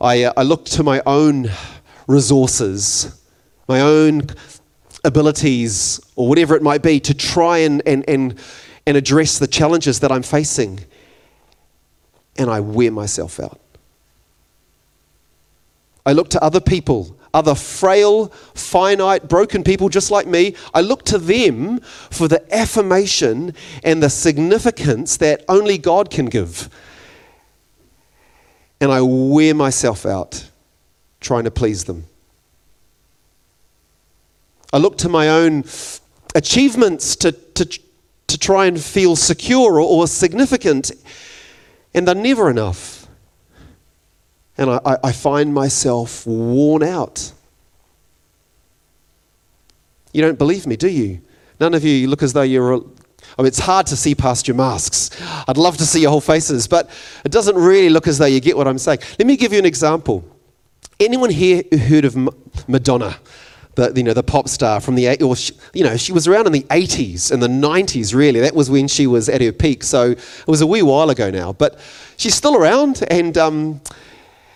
I, 0.00 0.24
uh, 0.24 0.32
I 0.36 0.42
look 0.44 0.64
to 0.66 0.82
my 0.82 1.02
own 1.04 1.50
resources, 2.06 3.20
my 3.68 3.80
own 3.80 4.22
abilities, 5.04 6.00
or 6.16 6.26
whatever 6.28 6.56
it 6.56 6.62
might 6.62 6.82
be, 6.82 7.00
to 7.00 7.12
try 7.12 7.58
and, 7.58 7.82
and, 7.86 8.08
and, 8.08 8.38
and 8.86 8.96
address 8.96 9.38
the 9.38 9.46
challenges 9.46 10.00
that 10.00 10.10
I'm 10.10 10.22
facing. 10.22 10.80
And 12.36 12.48
I 12.48 12.60
wear 12.60 12.90
myself 12.90 13.38
out. 13.38 13.60
I 16.06 16.12
look 16.12 16.30
to 16.30 16.42
other 16.42 16.60
people, 16.60 17.14
other 17.34 17.54
frail, 17.54 18.28
finite, 18.54 19.28
broken 19.28 19.62
people 19.62 19.90
just 19.90 20.10
like 20.10 20.26
me. 20.26 20.56
I 20.72 20.80
look 20.80 21.04
to 21.06 21.18
them 21.18 21.80
for 21.80 22.26
the 22.26 22.42
affirmation 22.54 23.54
and 23.84 24.02
the 24.02 24.08
significance 24.08 25.18
that 25.18 25.44
only 25.46 25.76
God 25.76 26.10
can 26.10 26.26
give. 26.26 26.70
And 28.80 28.90
I 28.90 29.02
wear 29.02 29.54
myself 29.54 30.06
out 30.06 30.48
trying 31.20 31.44
to 31.44 31.50
please 31.50 31.84
them. 31.84 32.06
I 34.72 34.78
look 34.78 34.96
to 34.98 35.08
my 35.08 35.28
own 35.28 35.64
achievements 36.34 37.16
to, 37.16 37.32
to, 37.32 37.78
to 38.28 38.38
try 38.38 38.66
and 38.66 38.80
feel 38.80 39.16
secure 39.16 39.74
or, 39.74 39.80
or 39.80 40.06
significant, 40.06 40.92
and 41.92 42.06
they're 42.06 42.14
never 42.14 42.48
enough 42.48 43.00
and 44.60 44.70
I, 44.70 44.98
I 45.02 45.12
find 45.12 45.54
myself 45.54 46.26
worn 46.26 46.82
out. 46.82 47.32
You 50.12 50.20
don't 50.20 50.38
believe 50.38 50.66
me, 50.66 50.76
do 50.76 50.88
you? 50.88 51.22
None 51.58 51.72
of 51.72 51.82
you 51.82 52.06
look 52.08 52.22
as 52.22 52.34
though 52.34 52.42
you're. 52.42 52.84
I 53.38 53.42
mean, 53.42 53.48
it's 53.48 53.58
hard 53.58 53.86
to 53.86 53.96
see 53.96 54.14
past 54.14 54.48
your 54.48 54.56
masks. 54.56 55.10
I'd 55.48 55.56
love 55.56 55.76
to 55.78 55.86
see 55.86 56.02
your 56.02 56.10
whole 56.10 56.20
faces, 56.20 56.66
but 56.66 56.90
it 57.24 57.32
doesn't 57.32 57.56
really 57.56 57.90
look 57.90 58.06
as 58.06 58.18
though 58.18 58.26
you 58.26 58.40
get 58.40 58.56
what 58.56 58.66
I'm 58.66 58.78
saying. 58.78 59.00
Let 59.18 59.26
me 59.26 59.36
give 59.36 59.52
you 59.52 59.58
an 59.58 59.66
example. 59.66 60.24
Anyone 60.98 61.30
here 61.30 61.62
heard 61.72 62.04
of 62.04 62.16
Madonna? 62.68 63.16
The, 63.76 63.92
you 63.94 64.02
know, 64.02 64.12
the 64.12 64.24
pop 64.24 64.48
star 64.48 64.80
from 64.80 64.96
the, 64.96 65.22
or 65.22 65.36
she, 65.36 65.54
you 65.72 65.84
know, 65.84 65.96
she 65.96 66.12
was 66.12 66.26
around 66.26 66.46
in 66.46 66.52
the 66.52 66.64
80s 66.64 67.30
and 67.30 67.40
the 67.40 67.48
90s, 67.48 68.14
really. 68.14 68.40
That 68.40 68.54
was 68.54 68.68
when 68.68 68.88
she 68.88 69.06
was 69.06 69.28
at 69.28 69.40
her 69.40 69.52
peak. 69.52 69.84
So 69.84 70.10
it 70.10 70.46
was 70.48 70.60
a 70.60 70.66
wee 70.66 70.82
while 70.82 71.08
ago 71.08 71.30
now. 71.30 71.52
But 71.52 71.78
she's 72.16 72.34
still 72.34 72.56
around, 72.56 73.04
and 73.10 73.38
um, 73.38 73.80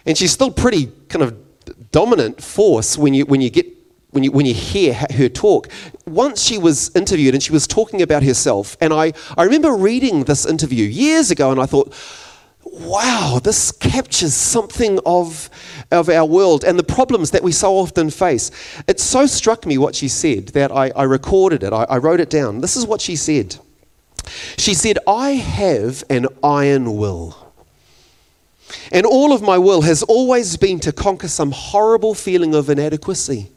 and 0.05 0.19
she's 0.19 0.33
still 0.33 0.51
pretty 0.51 0.87
kind 1.09 1.23
of 1.23 1.37
dominant 1.91 2.43
force 2.43 2.99
when 2.99 3.15
you, 3.15 3.25
when 3.25 3.41
you 3.41 3.51
get 3.51 3.74
when 4.15 4.23
you, 4.23 4.31
when 4.31 4.47
you 4.47 4.55
hear 4.55 4.95
her 4.95 5.29
talk. 5.29 5.69
Once 6.07 6.41
she 6.41 6.57
was 6.57 6.95
interviewed 6.95 7.35
and 7.35 7.43
she 7.43 7.53
was 7.53 7.67
talking 7.67 8.01
about 8.01 8.23
herself, 8.23 8.77
and 8.81 8.93
I, 8.93 9.13
I 9.37 9.43
remember 9.43 9.75
reading 9.75 10.25
this 10.25 10.47
interview 10.47 10.87
years 10.87 11.33
ago, 11.33 11.51
and 11.51 11.61
I 11.61 11.67
thought, 11.67 11.93
wow, 12.65 13.41
this 13.43 13.73
captures 13.73 14.33
something 14.33 15.01
of, 15.05 15.51
of 15.91 16.09
our 16.09 16.25
world 16.25 16.63
and 16.63 16.79
the 16.79 16.85
problems 16.85 17.33
that 17.33 17.43
we 17.43 17.51
so 17.51 17.75
often 17.75 18.09
face. 18.09 18.53
It 18.87 19.01
so 19.01 19.27
struck 19.27 19.67
me 19.67 19.79
what 19.79 19.97
she 19.97 20.07
said 20.07 20.49
that 20.49 20.71
I, 20.71 20.91
I 20.91 21.03
recorded 21.03 21.65
it, 21.65 21.73
I, 21.73 21.85
I 21.85 21.99
wrote 21.99 22.21
it 22.21 22.31
down. 22.31 22.61
This 22.61 22.77
is 22.77 22.87
what 22.87 23.01
she 23.01 23.17
said. 23.17 23.57
She 24.57 24.75
said, 24.75 24.99
I 25.09 25.31
have 25.31 26.05
an 26.09 26.29
iron 26.43 26.97
will. 26.97 27.37
And 28.93 29.05
all 29.07 29.33
of 29.33 29.43
my 29.43 29.59
will 29.59 29.83
has 29.83 30.03
always 30.05 30.57
been 30.57 30.79
to 30.81 30.93
conquer 30.93 31.29
some 31.29 31.51
horrible 31.51 32.15
feeling 32.15 32.55
of 32.55 32.71
inadequacy. 32.71 33.51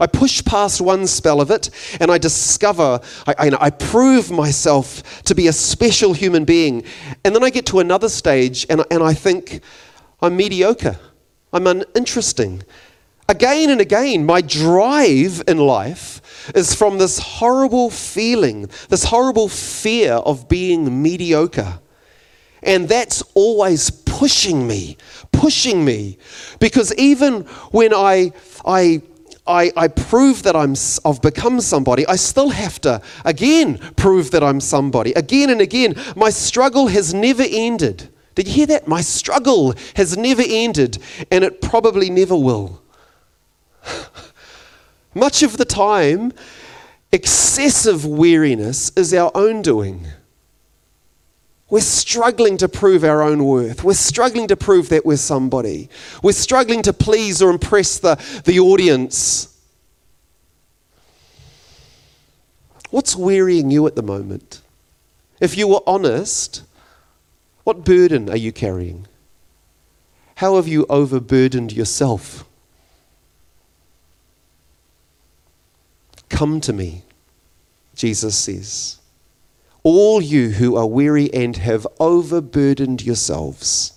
I 0.00 0.06
push 0.06 0.44
past 0.44 0.80
one 0.80 1.06
spell 1.06 1.40
of 1.40 1.50
it 1.50 1.70
and 2.00 2.10
I 2.10 2.18
discover, 2.18 3.00
I, 3.26 3.34
I, 3.38 3.56
I, 3.60 3.70
prove 3.70 4.30
myself 4.30 5.22
to 5.24 5.34
be 5.34 5.48
a 5.48 5.52
special 5.52 6.12
human 6.12 6.44
being. 6.44 6.84
And 7.24 7.34
then 7.34 7.42
I 7.44 7.50
get 7.50 7.66
to 7.66 7.80
another 7.80 8.08
stage 8.08 8.66
and, 8.68 8.84
and 8.90 9.02
I 9.02 9.14
think 9.14 9.60
I'm 10.20 10.36
mediocre, 10.36 10.98
I'm 11.52 11.66
uninteresting. 11.66 12.62
Again 13.28 13.70
and 13.70 13.80
again, 13.80 14.24
my 14.24 14.40
drive 14.40 15.42
in 15.48 15.58
life 15.58 16.52
is 16.54 16.74
from 16.74 16.98
this 16.98 17.18
horrible 17.18 17.90
feeling, 17.90 18.70
this 18.88 19.04
horrible 19.04 19.48
fear 19.48 20.12
of 20.12 20.48
being 20.48 21.02
mediocre. 21.02 21.80
And 22.62 22.88
that's 22.88 23.22
always 23.34 23.90
pushing 23.90 24.66
me, 24.66 24.96
pushing 25.32 25.84
me. 25.84 26.18
Because 26.60 26.94
even 26.94 27.42
when 27.70 27.92
I, 27.92 28.32
I, 28.64 29.02
I, 29.46 29.72
I, 29.76 29.88
prove 29.88 30.42
that 30.42 30.56
I'm, 30.56 30.74
I've 31.04 31.22
become 31.22 31.60
somebody, 31.60 32.06
I 32.06 32.16
still 32.16 32.50
have 32.50 32.80
to, 32.82 33.00
again, 33.24 33.78
prove 33.96 34.30
that 34.32 34.42
I'm 34.42 34.60
somebody. 34.60 35.12
Again 35.12 35.50
and 35.50 35.60
again, 35.60 35.94
my 36.16 36.30
struggle 36.30 36.88
has 36.88 37.14
never 37.14 37.44
ended. 37.48 38.08
Did 38.34 38.48
you 38.48 38.54
hear 38.54 38.66
that? 38.66 38.86
My 38.86 39.00
struggle 39.00 39.74
has 39.94 40.16
never 40.16 40.42
ended, 40.46 40.98
and 41.30 41.42
it 41.42 41.60
probably 41.60 42.10
never 42.10 42.36
will. 42.36 42.82
Much 45.14 45.42
of 45.42 45.56
the 45.56 45.64
time, 45.64 46.32
excessive 47.12 48.04
weariness 48.04 48.90
is 48.96 49.14
our 49.14 49.30
own 49.34 49.62
doing. 49.62 50.06
We're 51.68 51.80
struggling 51.80 52.56
to 52.58 52.68
prove 52.68 53.02
our 53.02 53.22
own 53.22 53.44
worth. 53.44 53.82
We're 53.82 53.94
struggling 53.94 54.46
to 54.48 54.56
prove 54.56 54.88
that 54.90 55.04
we're 55.04 55.16
somebody. 55.16 55.88
We're 56.22 56.32
struggling 56.32 56.82
to 56.82 56.92
please 56.92 57.42
or 57.42 57.50
impress 57.50 57.98
the, 57.98 58.14
the 58.44 58.60
audience. 58.60 59.52
What's 62.90 63.16
wearying 63.16 63.70
you 63.72 63.86
at 63.88 63.96
the 63.96 64.02
moment? 64.02 64.62
If 65.40 65.58
you 65.58 65.66
were 65.66 65.82
honest, 65.86 66.62
what 67.64 67.84
burden 67.84 68.30
are 68.30 68.36
you 68.36 68.52
carrying? 68.52 69.08
How 70.36 70.54
have 70.56 70.68
you 70.68 70.86
overburdened 70.88 71.72
yourself? 71.72 72.44
Come 76.28 76.60
to 76.60 76.72
me, 76.72 77.02
Jesus 77.94 78.36
says 78.36 79.00
all 79.86 80.20
you 80.20 80.50
who 80.50 80.74
are 80.74 80.84
weary 80.84 81.32
and 81.32 81.56
have 81.58 81.86
overburdened 82.00 83.06
yourselves. 83.06 83.92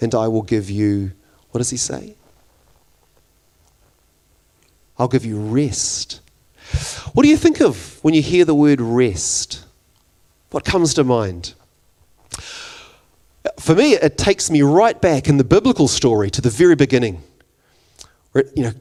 And 0.00 0.14
I 0.14 0.28
will 0.28 0.42
give 0.42 0.70
you, 0.70 1.10
what 1.50 1.58
does 1.58 1.70
he 1.70 1.76
say? 1.76 2.14
I'll 4.96 5.08
give 5.08 5.24
you 5.24 5.40
rest. 5.40 6.20
What 7.14 7.24
do 7.24 7.28
you 7.28 7.36
think 7.36 7.60
of 7.60 7.98
when 8.04 8.14
you 8.14 8.22
hear 8.22 8.44
the 8.44 8.54
word 8.54 8.80
rest? 8.80 9.64
What 10.52 10.64
comes 10.64 10.94
to 10.94 11.02
mind? 11.02 11.54
For 13.58 13.74
me, 13.74 13.94
it 13.94 14.16
takes 14.16 14.52
me 14.52 14.62
right 14.62 15.00
back 15.00 15.28
in 15.28 15.36
the 15.36 15.42
biblical 15.42 15.88
story 15.88 16.30
to 16.30 16.40
the 16.40 16.48
very 16.48 16.76
beginning. 16.76 17.24
You 18.34 18.62
know, 18.62 18.72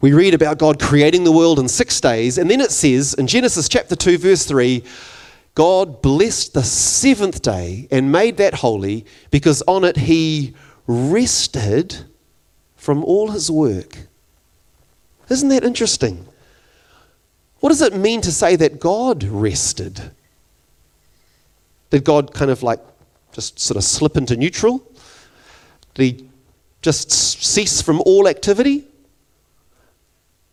we 0.00 0.12
read 0.12 0.34
about 0.34 0.58
God 0.58 0.80
creating 0.80 1.24
the 1.24 1.32
world 1.32 1.58
in 1.58 1.68
six 1.68 2.00
days, 2.00 2.38
and 2.38 2.50
then 2.50 2.60
it 2.60 2.70
says 2.70 3.14
in 3.14 3.26
Genesis 3.26 3.68
chapter 3.68 3.96
2, 3.96 4.18
verse 4.18 4.44
3, 4.44 4.84
God 5.54 6.02
blessed 6.02 6.54
the 6.54 6.62
seventh 6.62 7.42
day 7.42 7.88
and 7.90 8.12
made 8.12 8.36
that 8.36 8.54
holy 8.54 9.04
because 9.32 9.60
on 9.62 9.82
it 9.82 9.96
he 9.96 10.54
rested 10.86 12.04
from 12.76 13.04
all 13.04 13.32
his 13.32 13.50
work. 13.50 13.96
Isn't 15.28 15.48
that 15.48 15.64
interesting? 15.64 16.26
What 17.60 17.70
does 17.70 17.82
it 17.82 17.94
mean 17.94 18.20
to 18.20 18.30
say 18.30 18.54
that 18.54 18.78
God 18.78 19.24
rested? 19.24 20.12
Did 21.90 22.04
God 22.04 22.32
kind 22.32 22.50
of 22.50 22.62
like 22.62 22.80
just 23.32 23.58
sort 23.58 23.76
of 23.76 23.84
slip 23.84 24.16
into 24.16 24.36
neutral? 24.36 24.82
Did 25.94 26.02
he 26.02 26.28
just 26.82 27.10
cease 27.10 27.82
from 27.82 28.00
all 28.06 28.28
activity? 28.28 28.84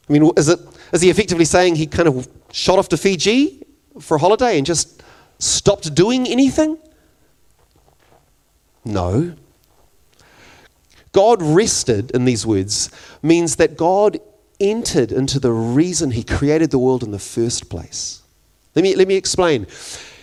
I 0.08 0.14
mean, 0.14 0.30
is, 0.38 0.50
it, 0.50 0.60
is 0.94 1.02
he 1.02 1.10
effectively 1.10 1.46
saying 1.46 1.76
he 1.76 1.88
kind 1.88 2.08
of 2.08 2.28
shot 2.52 2.78
off 2.78 2.90
to 2.90 2.98
Fiji 2.98 3.64
for 4.00 4.16
a 4.16 4.20
holiday 4.20 4.58
and 4.58 4.66
just 4.66 5.04
stopped 5.40 5.94
doing 5.96 6.28
anything? 6.28 6.78
No. 8.84 9.34
God 11.12 11.42
rested, 11.42 12.12
in 12.12 12.26
these 12.26 12.46
words, 12.46 12.90
means 13.24 13.56
that 13.56 13.78
God 13.78 14.20
entered 14.60 15.12
into 15.12 15.40
the 15.40 15.52
reason 15.52 16.12
he 16.12 16.24
created 16.24 16.72
the 16.72 16.78
world 16.78 17.04
in 17.04 17.12
the 17.12 17.20
first 17.20 17.70
place. 17.70 18.22
Let 18.76 18.84
me, 18.84 18.96
let 18.96 19.08
me 19.08 19.16
explain. 19.16 19.66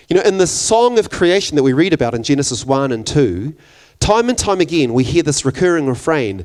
You 0.08 0.16
know, 0.16 0.22
in 0.22 0.38
the 0.38 0.46
song 0.46 0.98
of 0.98 1.10
creation 1.10 1.56
that 1.56 1.62
we 1.62 1.72
read 1.72 1.92
about 1.92 2.14
in 2.14 2.22
Genesis 2.22 2.64
1 2.64 2.92
and 2.92 3.06
2, 3.06 3.54
time 3.98 4.28
and 4.28 4.36
time 4.38 4.60
again 4.60 4.92
we 4.92 5.04
hear 5.04 5.22
this 5.22 5.44
recurring 5.44 5.86
refrain 5.86 6.44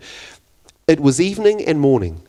it 0.87 1.01
was 1.01 1.19
evening 1.19 1.61
and 1.65 1.81
morning. 1.81 2.21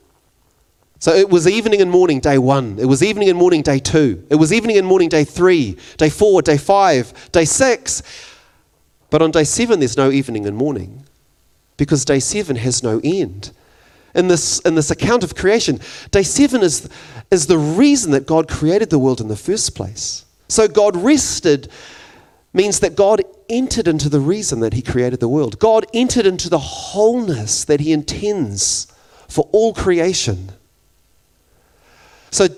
So 1.00 1.14
it 1.14 1.30
was 1.30 1.46
evening 1.46 1.80
and 1.80 1.90
morning 1.90 2.18
day 2.18 2.38
one. 2.38 2.78
It 2.78 2.86
was 2.86 3.02
evening 3.02 3.28
and 3.28 3.38
morning 3.38 3.62
day 3.62 3.78
two. 3.78 4.24
It 4.30 4.34
was 4.34 4.52
evening 4.52 4.78
and 4.78 4.86
morning 4.86 5.08
day 5.08 5.24
three, 5.24 5.76
day 5.96 6.10
four, 6.10 6.42
day 6.42 6.56
five, 6.56 7.30
day 7.30 7.44
six. 7.44 8.02
But 9.10 9.22
on 9.22 9.30
day 9.30 9.44
seven, 9.44 9.78
there's 9.78 9.96
no 9.96 10.10
evening 10.10 10.46
and 10.46 10.56
morning 10.56 11.04
because 11.76 12.04
day 12.04 12.18
seven 12.18 12.56
has 12.56 12.82
no 12.82 13.00
end. 13.04 13.52
In 14.14 14.26
this, 14.26 14.58
in 14.60 14.74
this 14.74 14.90
account 14.90 15.22
of 15.22 15.36
creation, 15.36 15.78
day 16.10 16.24
seven 16.24 16.62
is, 16.62 16.88
is 17.30 17.46
the 17.46 17.58
reason 17.58 18.10
that 18.10 18.26
God 18.26 18.48
created 18.48 18.90
the 18.90 18.98
world 18.98 19.20
in 19.20 19.28
the 19.28 19.36
first 19.36 19.76
place. 19.76 20.24
So 20.48 20.66
God 20.66 20.96
rested 20.96 21.70
means 22.52 22.80
that 22.80 22.96
God 22.96 23.22
entered 23.48 23.86
into 23.86 24.08
the 24.08 24.18
reason 24.18 24.60
that 24.60 24.72
He 24.72 24.82
created 24.82 25.20
the 25.20 25.28
world. 25.28 25.60
God 25.60 25.86
entered 25.94 26.26
into 26.26 26.50
the 26.50 26.58
wholeness 26.58 27.64
that 27.64 27.80
He 27.80 27.92
intends 27.92 28.92
for 29.28 29.48
all 29.52 29.72
creation. 29.72 30.50
So 32.30 32.48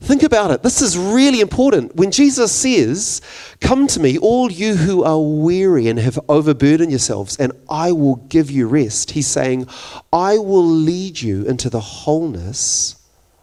think 0.00 0.22
about 0.22 0.50
it. 0.50 0.62
This 0.62 0.80
is 0.82 0.96
really 0.96 1.40
important. 1.40 1.96
When 1.96 2.10
Jesus 2.10 2.52
says, 2.52 3.20
Come 3.60 3.86
to 3.88 4.00
me, 4.00 4.18
all 4.18 4.50
you 4.50 4.76
who 4.76 5.02
are 5.04 5.20
weary 5.20 5.88
and 5.88 5.98
have 5.98 6.18
overburdened 6.28 6.90
yourselves, 6.90 7.36
and 7.38 7.52
I 7.68 7.92
will 7.92 8.16
give 8.16 8.50
you 8.50 8.68
rest, 8.68 9.12
he's 9.12 9.26
saying, 9.26 9.66
I 10.12 10.38
will 10.38 10.66
lead 10.66 11.20
you 11.20 11.44
into 11.44 11.68
the 11.68 11.80
wholeness 11.80 12.96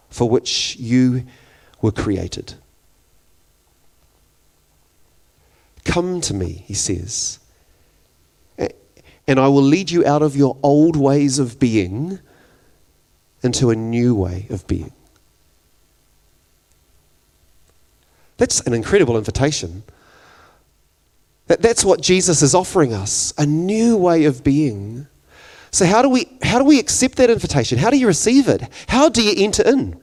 for 0.10 0.30
which 0.30 0.78
you 0.78 1.26
were 1.82 1.92
created. 1.92 2.56
Come 5.84 6.20
to 6.22 6.34
me, 6.34 6.64
he 6.66 6.74
says, 6.74 7.40
and 9.28 9.40
I 9.40 9.48
will 9.48 9.62
lead 9.62 9.90
you 9.90 10.06
out 10.06 10.22
of 10.22 10.36
your 10.36 10.58
old 10.62 10.96
ways 10.96 11.40
of 11.40 11.60
being 11.60 12.20
into 13.42 13.70
a 13.70 13.76
new 13.76 14.14
way 14.16 14.48
of 14.50 14.68
being. 14.68 14.92
That's 18.38 18.60
an 18.62 18.74
incredible 18.74 19.18
invitation. 19.18 19.84
That, 21.48 21.62
that's 21.62 21.86
what 21.86 22.02
Jesus 22.02 22.42
is 22.42 22.56
offering 22.56 22.94
us 22.94 23.34
a 23.38 23.46
new 23.46 23.98
way 23.98 24.26
of 24.26 24.44
being. 24.44 25.08
So, 25.72 25.86
how 25.86 26.02
do, 26.02 26.10
we, 26.10 26.28
how 26.42 26.58
do 26.58 26.66
we 26.66 26.80
accept 26.80 27.18
that 27.18 27.30
invitation? 27.30 27.78
How 27.78 27.90
do 27.90 27.98
you 27.98 28.08
receive 28.08 28.48
it? 28.48 28.62
How 28.88 29.10
do 29.10 29.22
you 29.22 29.34
enter 29.44 29.64
in? 29.64 30.00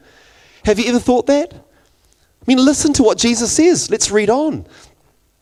Have 0.64 0.78
you 0.78 0.86
ever 0.86 0.98
thought 0.98 1.26
that? 1.26 1.52
I 1.52 2.44
mean, 2.46 2.58
listen 2.58 2.92
to 2.94 3.02
what 3.02 3.18
Jesus 3.18 3.52
says. 3.52 3.90
Let's 3.90 4.10
read 4.10 4.30
on. 4.30 4.66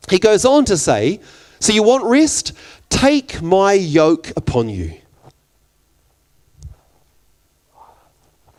He 0.08 0.18
goes 0.18 0.44
on 0.44 0.64
to 0.66 0.76
say, 0.76 1.20
So 1.58 1.72
you 1.72 1.82
want 1.82 2.04
rest? 2.04 2.52
Take 2.88 3.42
my 3.42 3.72
yoke 3.72 4.32
upon 4.36 4.68
you. 4.68 4.94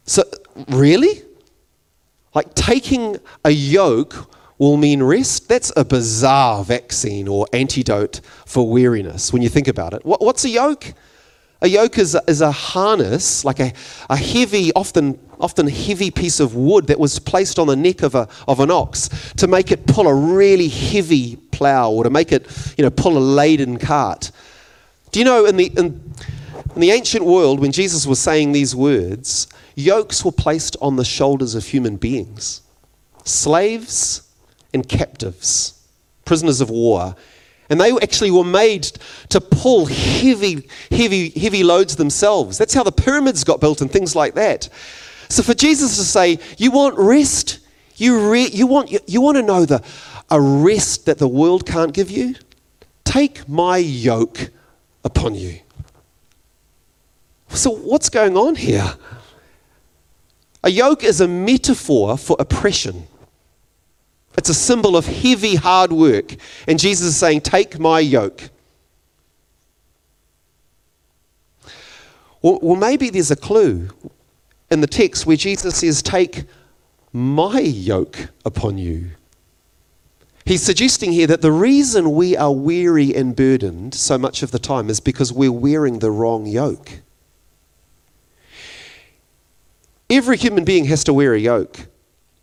So, 0.06 0.23
really? 0.67 1.23
Like 2.34 2.54
taking 2.56 3.17
a 3.44 3.52
yoke 3.52 4.30
will 4.58 4.78
mean 4.78 5.02
rest? 5.02 5.50
That's 5.50 5.72
a 5.76 5.84
bizarre 5.84 6.63
vaccine 6.63 7.28
or 7.28 7.48
antidote 7.52 8.22
for 8.46 8.70
weariness 8.70 9.34
when 9.34 9.41
you 9.41 9.50
think 9.50 9.67
about 9.67 9.94
it. 9.94 10.06
What, 10.06 10.22
what's 10.22 10.46
a 10.46 10.50
yoke? 10.50 10.94
A 11.63 11.67
yoke 11.67 11.98
is 12.00 12.15
a, 12.15 12.22
is 12.28 12.41
a 12.41 12.52
harness, 12.52 13.46
like 13.46 13.60
a, 13.60 13.74
a 14.10 14.17
heavy, 14.17 14.72
often, 14.74 15.20
often 15.39 15.67
heavy 15.67 16.10
piece 16.10 16.39
of 16.39 16.56
wood 16.56 16.88
that 16.88 17.00
was 17.00 17.20
placed 17.20 17.60
on 17.60 17.67
the 17.67 17.76
neck 17.76 18.02
of, 18.02 18.15
a, 18.15 18.28
of 18.48 18.60
an 18.60 18.72
ox 18.72 19.10
to 19.38 19.48
make 19.48 19.72
it 19.72 19.86
pull 19.86 20.08
a 20.08 20.13
really 20.13 20.67
heavy 20.67 21.36
plow 21.36 21.91
or 21.91 22.04
to 22.04 22.10
make 22.10 22.32
it 22.32 22.48
you 22.78 22.84
know, 22.84 22.89
pull 22.89 23.17
a 23.17 23.20
laden 23.20 23.78
cart. 23.78 24.32
Do 25.12 25.20
you 25.20 25.26
know 25.26 25.46
in 25.46 25.58
the, 25.58 25.65
in, 25.65 26.02
in 26.76 26.82
the 26.82 26.91
ancient 26.91 27.26
world, 27.26 27.60
when 27.60 27.72
Jesus 27.72 28.08
was 28.08 28.20
saying 28.20 28.54
these 28.54 28.76
words, 28.76 29.48
yokes 29.75 30.23
were 30.23 30.31
placed 30.31 30.75
on 30.81 30.95
the 30.95 31.05
shoulders 31.05 31.55
of 31.55 31.65
human 31.65 31.97
beings 31.97 32.62
slaves 33.23 34.27
and 34.73 34.88
captives, 34.88 35.88
prisoners 36.25 36.60
of 36.60 36.69
war. 36.69 37.15
And 37.69 37.79
they 37.79 37.91
actually 38.01 38.31
were 38.31 38.43
made 38.43 38.84
to 39.29 39.39
pull 39.39 39.86
heavy, 39.86 40.67
heavy, 40.89 41.29
heavy 41.29 41.63
loads 41.63 41.95
themselves. 41.95 42.57
That's 42.57 42.73
how 42.73 42.84
the 42.84 42.91
pyramids 42.91 43.43
got 43.43 43.62
built 43.62 43.79
and 43.79 43.89
things 43.89 44.15
like 44.15 44.34
that. 44.34 44.67
So 45.29 45.43
for 45.43 45.53
Jesus 45.53 45.95
to 45.97 46.03
say, 46.03 46.39
You 46.57 46.71
want 46.71 46.97
rest? 46.97 47.60
You, 47.95 48.31
re- 48.31 48.49
you, 48.51 48.67
want, 48.67 48.91
you, 48.91 48.99
you 49.05 49.21
want 49.21 49.38
to 49.38 49.43
know 49.43 49.65
the, 49.65 49.84
a 50.29 50.41
rest 50.41 51.05
that 51.05 51.19
the 51.19 51.27
world 51.27 51.65
can't 51.65 51.93
give 51.93 52.10
you? 52.10 52.36
Take 53.03 53.47
my 53.47 53.77
yoke 53.77 54.49
upon 55.03 55.36
you. 55.36 55.60
So, 57.49 57.69
what's 57.69 58.10
going 58.10 58.38
on 58.38 58.55
here? 58.55 58.95
A 60.63 60.69
yoke 60.69 61.04
is 61.04 61.21
a 61.21 61.28
metaphor 61.28 62.17
for 62.17 62.36
oppression. 62.39 63.08
It's 64.38 64.50
a 64.50 64.54
symbol 64.54 64.95
of 64.95 65.06
heavy, 65.06 65.56
hard 65.56 65.91
work. 65.91 66.36
And 66.67 66.80
Jesus 66.80 67.08
is 67.08 67.17
saying, 67.17 67.41
Take 67.41 67.80
my 67.80 68.00
yoke. 68.00 68.50
Well, 72.41 72.60
well, 72.62 72.76
maybe 72.76 73.10
there's 73.10 73.32
a 73.32 73.36
clue 73.36 73.89
in 74.69 74.82
the 74.82 74.88
text 74.88 75.26
where 75.26 75.38
Jesus 75.38 75.78
says, 75.78 76.02
Take 76.02 76.45
my 77.12 77.60
yoke 77.60 78.30
upon 78.45 78.78
you. 78.78 79.12
He's 80.45 80.63
suggesting 80.63 81.12
here 81.12 81.28
that 81.28 81.41
the 81.41 81.52
reason 81.52 82.13
we 82.13 82.36
are 82.36 82.52
weary 82.52 83.13
and 83.15 83.36
burdened 83.36 83.93
so 83.93 84.17
much 84.17 84.41
of 84.41 84.52
the 84.52 84.60
time 84.60 84.89
is 84.89 85.00
because 85.00 85.32
we're 85.32 85.52
wearing 85.52 86.00
the 86.00 86.10
wrong 86.10 86.45
yoke. 86.45 87.02
Every 90.12 90.36
human 90.36 90.65
being 90.65 90.86
has 90.86 91.06
to 91.06 91.13
wear 91.13 91.34
a 91.34 91.39
yoke. 91.39 91.88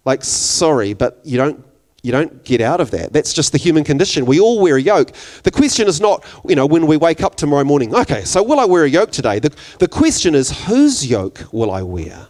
Like, 0.06 0.24
sorry, 0.24 0.94
but 0.94 1.20
you 1.22 1.36
don't 1.36 1.64
you 2.02 2.12
don't 2.12 2.44
get 2.44 2.60
out 2.60 2.80
of 2.80 2.92
that. 2.92 3.12
That's 3.12 3.34
just 3.34 3.52
the 3.52 3.58
human 3.58 3.84
condition. 3.84 4.24
We 4.24 4.40
all 4.40 4.60
wear 4.60 4.76
a 4.76 4.80
yoke. 4.80 5.12
The 5.42 5.50
question 5.50 5.88
is 5.88 6.00
not, 6.00 6.24
you 6.48 6.54
know, 6.54 6.64
when 6.64 6.86
we 6.86 6.96
wake 6.96 7.22
up 7.22 7.34
tomorrow 7.34 7.64
morning, 7.64 7.94
okay, 7.94 8.24
so 8.24 8.42
will 8.42 8.60
I 8.60 8.64
wear 8.64 8.84
a 8.84 8.88
yoke 8.88 9.10
today? 9.10 9.40
The, 9.40 9.54
the 9.80 9.88
question 9.88 10.34
is, 10.34 10.66
whose 10.66 11.06
yoke 11.06 11.44
will 11.52 11.70
I 11.70 11.82
wear? 11.82 12.28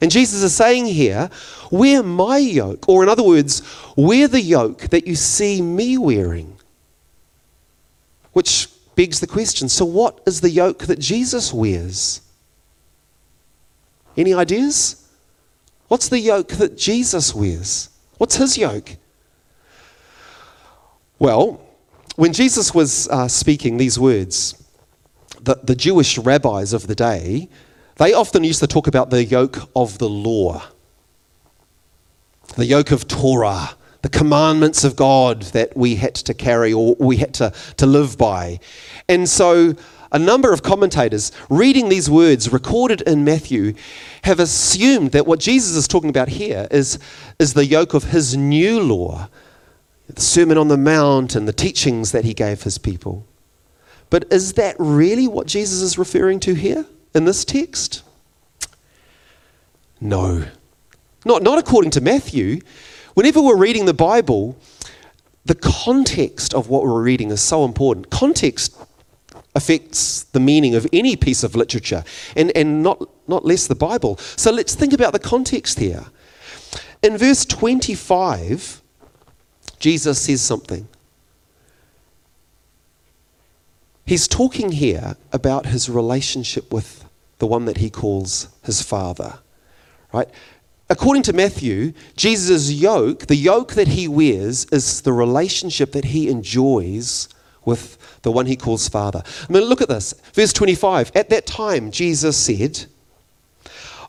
And 0.00 0.10
Jesus 0.10 0.42
is 0.42 0.54
saying 0.54 0.86
here, 0.86 1.28
wear 1.70 2.02
my 2.02 2.38
yoke, 2.38 2.88
or 2.88 3.02
in 3.02 3.08
other 3.08 3.22
words, 3.22 3.62
wear 3.96 4.28
the 4.28 4.40
yoke 4.40 4.82
that 4.88 5.06
you 5.06 5.16
see 5.16 5.60
me 5.60 5.98
wearing. 5.98 6.56
Which 8.32 8.68
begs 8.94 9.20
the 9.20 9.26
question 9.26 9.68
so, 9.68 9.84
what 9.84 10.20
is 10.24 10.40
the 10.40 10.50
yoke 10.50 10.84
that 10.84 10.98
Jesus 10.98 11.52
wears? 11.52 12.20
Any 14.16 14.34
ideas? 14.34 15.08
What's 15.88 16.08
the 16.08 16.18
yoke 16.18 16.48
that 16.52 16.76
Jesus 16.76 17.34
wears? 17.34 17.90
What's 18.18 18.36
his 18.36 18.56
yoke? 18.56 18.96
Well, 21.18 21.60
when 22.16 22.32
Jesus 22.32 22.74
was 22.74 23.08
uh, 23.08 23.28
speaking 23.28 23.76
these 23.76 23.98
words, 23.98 24.62
the, 25.40 25.58
the 25.62 25.74
Jewish 25.74 26.18
rabbis 26.18 26.72
of 26.72 26.86
the 26.86 26.94
day, 26.94 27.48
they 27.96 28.12
often 28.12 28.44
used 28.44 28.60
to 28.60 28.66
talk 28.66 28.86
about 28.86 29.10
the 29.10 29.24
yoke 29.24 29.58
of 29.74 29.98
the 29.98 30.08
law, 30.08 30.62
the 32.56 32.66
yoke 32.66 32.90
of 32.90 33.08
Torah, 33.08 33.76
the 34.02 34.08
commandments 34.08 34.84
of 34.84 34.96
God 34.96 35.42
that 35.52 35.76
we 35.76 35.94
had 35.94 36.14
to 36.16 36.34
carry 36.34 36.72
or 36.72 36.96
we 36.98 37.16
had 37.16 37.34
to, 37.34 37.52
to 37.76 37.86
live 37.86 38.18
by. 38.18 38.58
And 39.08 39.28
so 39.28 39.74
a 40.12 40.18
number 40.18 40.52
of 40.52 40.62
commentators 40.62 41.32
reading 41.48 41.88
these 41.88 42.08
words 42.08 42.52
recorded 42.52 43.00
in 43.02 43.24
Matthew 43.24 43.74
have 44.22 44.38
assumed 44.38 45.12
that 45.12 45.26
what 45.26 45.40
Jesus 45.40 45.74
is 45.74 45.88
talking 45.88 46.10
about 46.10 46.28
here 46.28 46.68
is, 46.70 46.98
is 47.38 47.54
the 47.54 47.64
yoke 47.64 47.94
of 47.94 48.04
his 48.04 48.36
new 48.36 48.78
law, 48.80 49.28
the 50.08 50.20
Sermon 50.20 50.58
on 50.58 50.68
the 50.68 50.76
Mount 50.76 51.34
and 51.34 51.48
the 51.48 51.52
teachings 51.52 52.12
that 52.12 52.24
he 52.24 52.34
gave 52.34 52.62
his 52.62 52.76
people. 52.76 53.26
But 54.10 54.30
is 54.30 54.52
that 54.54 54.76
really 54.78 55.26
what 55.26 55.46
Jesus 55.46 55.80
is 55.80 55.96
referring 55.96 56.38
to 56.40 56.52
here 56.52 56.84
in 57.14 57.24
this 57.24 57.46
text? 57.46 58.02
No. 59.98 60.44
Not, 61.24 61.42
not 61.42 61.58
according 61.58 61.92
to 61.92 62.02
Matthew. 62.02 62.60
Whenever 63.14 63.40
we're 63.40 63.56
reading 63.56 63.86
the 63.86 63.94
Bible, 63.94 64.58
the 65.46 65.54
context 65.54 66.52
of 66.52 66.68
what 66.68 66.82
we're 66.82 67.02
reading 67.02 67.30
is 67.30 67.40
so 67.40 67.64
important. 67.64 68.10
Context 68.10 68.76
affects 69.54 70.24
the 70.24 70.40
meaning 70.40 70.74
of 70.74 70.86
any 70.92 71.16
piece 71.16 71.42
of 71.42 71.54
literature, 71.54 72.04
and, 72.36 72.50
and 72.56 72.82
not, 72.82 73.08
not 73.28 73.44
less 73.44 73.66
the 73.66 73.74
Bible. 73.74 74.16
So 74.16 74.50
let's 74.50 74.74
think 74.74 74.92
about 74.92 75.12
the 75.12 75.18
context 75.18 75.78
here. 75.78 76.06
In 77.02 77.18
verse 77.18 77.44
25, 77.44 78.80
Jesus 79.78 80.22
says 80.22 80.40
something. 80.40 80.88
He's 84.06 84.26
talking 84.26 84.72
here 84.72 85.16
about 85.32 85.66
his 85.66 85.88
relationship 85.88 86.72
with 86.72 87.04
the 87.38 87.46
one 87.46 87.64
that 87.66 87.78
he 87.78 87.90
calls 87.90 88.48
his 88.62 88.82
father. 88.82 89.38
Right? 90.12 90.28
According 90.88 91.22
to 91.24 91.32
Matthew, 91.32 91.92
Jesus' 92.16 92.70
yoke, 92.70 93.26
the 93.26 93.36
yoke 93.36 93.72
that 93.72 93.88
he 93.88 94.06
wears, 94.06 94.66
is 94.66 95.02
the 95.02 95.12
relationship 95.12 95.92
that 95.92 96.06
he 96.06 96.28
enjoys 96.28 97.28
with 97.64 98.20
the 98.22 98.32
one 98.32 98.46
he 98.46 98.56
calls 98.56 98.88
Father. 98.88 99.22
I 99.48 99.52
mean, 99.52 99.62
look 99.64 99.80
at 99.80 99.88
this. 99.88 100.14
Verse 100.32 100.52
25. 100.52 101.12
At 101.14 101.30
that 101.30 101.46
time, 101.46 101.90
Jesus 101.90 102.36
said, 102.36 102.86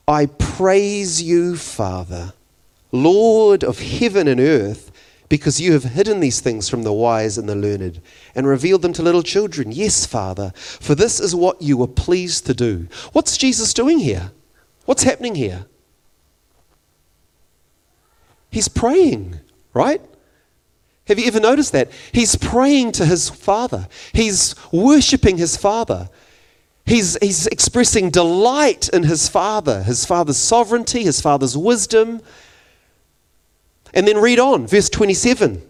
I 0.08 0.26
praise 0.26 1.22
you, 1.22 1.56
Father, 1.56 2.34
Lord 2.92 3.64
of 3.64 3.80
heaven 3.80 4.28
and 4.28 4.40
earth 4.40 4.92
because 5.30 5.60
you 5.60 5.74
have 5.74 5.84
hidden 5.84 6.20
these 6.20 6.42
things 6.42 6.70
from 6.70 6.84
the 6.84 6.94
wise 6.94 7.40
and 7.40 7.50
the 7.50 7.56
learned 7.56 8.02
and 8.36 8.46
revealed 8.46 8.82
them 8.84 8.94
to 8.94 9.02
little 9.02 9.24
children. 9.24 9.72
Yes, 9.72 10.06
Father, 10.06 10.52
for 10.56 10.94
this 10.94 11.20
is 11.20 11.34
what 11.34 11.62
you 11.62 11.78
were 11.78 11.88
pleased 11.88 12.46
to 12.46 12.54
do. 12.54 12.88
What's 13.14 13.36
Jesus 13.36 13.74
doing 13.74 14.00
here? 14.00 14.32
What's 14.86 15.04
happening 15.04 15.34
here? 15.34 15.66
He's 18.52 18.68
praying, 18.68 19.40
right? 19.74 20.02
Have 21.08 21.20
you 21.20 21.26
ever 21.26 21.40
noticed 21.40 21.74
that? 21.74 21.92
He's 22.12 22.36
praying 22.36 22.94
to 22.94 23.06
his 23.06 23.30
Father, 23.30 23.88
he's 24.14 24.56
worshiping 24.72 25.38
his 25.38 25.58
Father. 25.58 26.10
He's, 26.86 27.18
he's 27.22 27.48
expressing 27.48 28.10
delight 28.10 28.90
in 28.90 29.04
his 29.04 29.30
Father, 29.30 29.84
his 29.84 30.04
Father's 30.04 30.36
sovereignty, 30.36 31.04
his 31.04 31.22
Father's 31.22 31.56
wisdom, 31.56 32.22
and 33.94 34.06
then 34.06 34.18
read 34.18 34.38
on, 34.38 34.68
verse 34.68 34.90
27. 34.90 35.62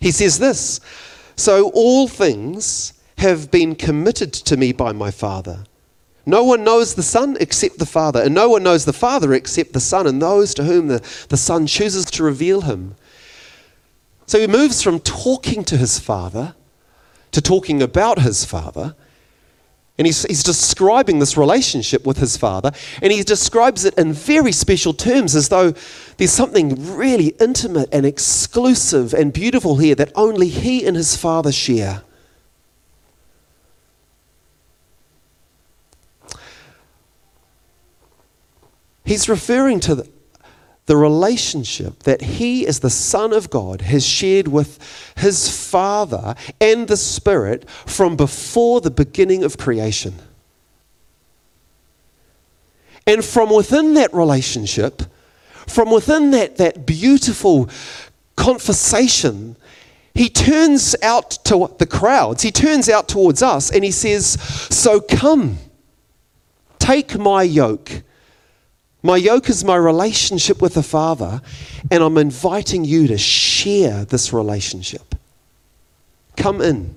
He 0.00 0.10
says 0.10 0.40
this 0.40 0.80
So 1.36 1.70
all 1.70 2.08
things 2.08 2.94
have 3.18 3.50
been 3.50 3.76
committed 3.76 4.32
to 4.32 4.56
me 4.56 4.72
by 4.72 4.92
my 4.92 5.10
Father. 5.10 5.64
No 6.26 6.42
one 6.42 6.64
knows 6.64 6.94
the 6.94 7.02
Son 7.02 7.36
except 7.38 7.78
the 7.78 7.86
Father, 7.86 8.20
and 8.20 8.34
no 8.34 8.48
one 8.48 8.62
knows 8.62 8.86
the 8.86 8.92
Father 8.92 9.34
except 9.34 9.72
the 9.72 9.80
Son, 9.80 10.06
and 10.06 10.20
those 10.20 10.54
to 10.54 10.64
whom 10.64 10.88
the, 10.88 11.00
the 11.28 11.36
Son 11.36 11.66
chooses 11.66 12.06
to 12.06 12.24
reveal 12.24 12.62
him. 12.62 12.96
So 14.26 14.40
he 14.40 14.46
moves 14.46 14.82
from 14.82 15.00
talking 15.00 15.64
to 15.64 15.76
his 15.76 15.98
Father 15.98 16.54
to 17.32 17.40
talking 17.40 17.82
about 17.82 18.20
his 18.20 18.44
Father 18.44 18.94
and 19.96 20.06
he's, 20.06 20.24
he's 20.24 20.42
describing 20.42 21.20
this 21.20 21.36
relationship 21.36 22.04
with 22.04 22.18
his 22.18 22.36
father, 22.36 22.72
and 23.00 23.12
he 23.12 23.22
describes 23.22 23.84
it 23.84 23.94
in 23.94 24.12
very 24.12 24.50
special 24.50 24.92
terms 24.92 25.36
as 25.36 25.50
though 25.50 25.72
there's 26.16 26.32
something 26.32 26.96
really 26.96 27.28
intimate 27.40 27.88
and 27.92 28.04
exclusive 28.04 29.14
and 29.14 29.32
beautiful 29.32 29.76
here 29.76 29.94
that 29.94 30.10
only 30.16 30.48
he 30.48 30.84
and 30.84 30.96
his 30.96 31.16
father 31.16 31.52
share. 31.52 32.02
He's 39.04 39.28
referring 39.28 39.78
to 39.80 40.08
the, 40.86 40.96
relationship 40.96 42.02
that 42.04 42.22
he, 42.22 42.66
as 42.66 42.80
the 42.80 42.90
Son 42.90 43.32
of 43.32 43.50
God, 43.50 43.82
has 43.82 44.04
shared 44.04 44.48
with 44.48 44.78
his 45.16 45.48
Father 45.48 46.34
and 46.60 46.88
the 46.88 46.96
Spirit 46.96 47.68
from 47.68 48.16
before 48.16 48.80
the 48.80 48.90
beginning 48.90 49.44
of 49.44 49.58
creation. 49.58 50.14
And 53.06 53.24
from 53.24 53.54
within 53.54 53.94
that 53.94 54.12
relationship, 54.14 55.02
from 55.66 55.90
within 55.90 56.30
that, 56.30 56.56
that 56.56 56.86
beautiful 56.86 57.68
conversation, 58.36 59.56
he 60.14 60.28
turns 60.28 60.94
out 61.02 61.30
to 61.44 61.74
the 61.78 61.86
crowds, 61.86 62.42
he 62.42 62.52
turns 62.52 62.88
out 62.88 63.08
towards 63.08 63.42
us, 63.42 63.70
and 63.70 63.84
he 63.84 63.90
says, 63.90 64.40
So 64.40 65.00
come, 65.00 65.58
take 66.78 67.18
my 67.18 67.42
yoke 67.42 68.02
my 69.04 69.18
yoke 69.18 69.50
is 69.50 69.62
my 69.62 69.76
relationship 69.76 70.62
with 70.62 70.72
the 70.72 70.82
Father, 70.82 71.42
and 71.90 72.02
I'm 72.02 72.16
inviting 72.16 72.86
you 72.86 73.06
to 73.08 73.18
share 73.18 74.06
this 74.06 74.32
relationship. 74.32 75.14
Come 76.38 76.62
in. 76.62 76.94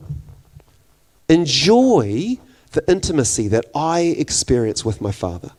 Enjoy 1.28 2.38
the 2.72 2.90
intimacy 2.90 3.50
that 3.50 3.66
I 3.76 4.16
experience 4.18 4.86
with 4.86 5.02
my 5.02 5.12
Father. 5.12 5.52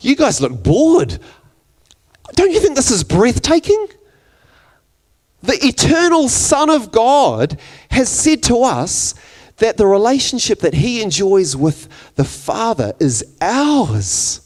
You 0.00 0.14
guys 0.14 0.40
look 0.40 0.62
bored. 0.62 1.18
Don't 2.34 2.52
you 2.52 2.60
think 2.60 2.76
this 2.76 2.92
is 2.92 3.02
breathtaking? 3.02 3.88
The 5.42 5.58
eternal 5.66 6.28
Son 6.28 6.70
of 6.70 6.92
God 6.92 7.58
has 7.90 8.08
said 8.08 8.44
to 8.44 8.62
us 8.62 9.16
that 9.62 9.76
the 9.76 9.86
relationship 9.86 10.60
that 10.60 10.74
he 10.74 11.02
enjoys 11.02 11.56
with 11.56 11.88
the 12.16 12.24
Father 12.24 12.92
is 12.98 13.24
ours. 13.40 14.40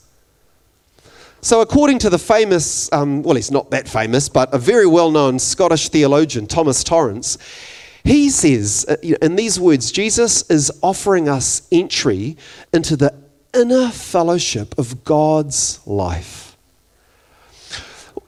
So, 1.40 1.60
according 1.60 2.00
to 2.00 2.10
the 2.10 2.18
famous, 2.18 2.92
um, 2.92 3.22
well, 3.22 3.36
he's 3.36 3.50
not 3.50 3.70
that 3.70 3.88
famous, 3.88 4.28
but 4.28 4.52
a 4.52 4.58
very 4.58 4.86
well 4.86 5.10
known 5.10 5.38
Scottish 5.38 5.88
theologian, 5.90 6.46
Thomas 6.46 6.82
Torrance, 6.82 7.38
he 8.06 8.30
says 8.30 8.86
uh, 8.88 8.96
in 9.22 9.36
these 9.36 9.58
words 9.58 9.90
Jesus 9.90 10.48
is 10.48 10.70
offering 10.80 11.28
us 11.28 11.66
entry 11.72 12.36
into 12.72 12.96
the 12.96 13.12
inner 13.52 13.88
fellowship 13.90 14.78
of 14.78 15.04
God's 15.04 15.84
life 15.86 16.45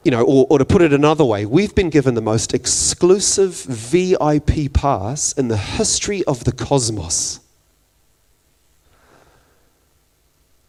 you 0.09 0.15
know, 0.17 0.23
or, 0.23 0.47
or, 0.49 0.57
to 0.57 0.65
put 0.65 0.81
it 0.81 0.91
another 0.91 1.23
way, 1.23 1.45
we've 1.45 1.75
been 1.75 1.91
given 1.91 2.15
the 2.15 2.21
most 2.21 2.55
exclusive 2.55 3.53
VIP 3.53 4.73
pass 4.73 5.33
in 5.33 5.49
the 5.49 5.55
history 5.55 6.23
of 6.23 6.45
the 6.45 6.51
cosmos. 6.51 7.39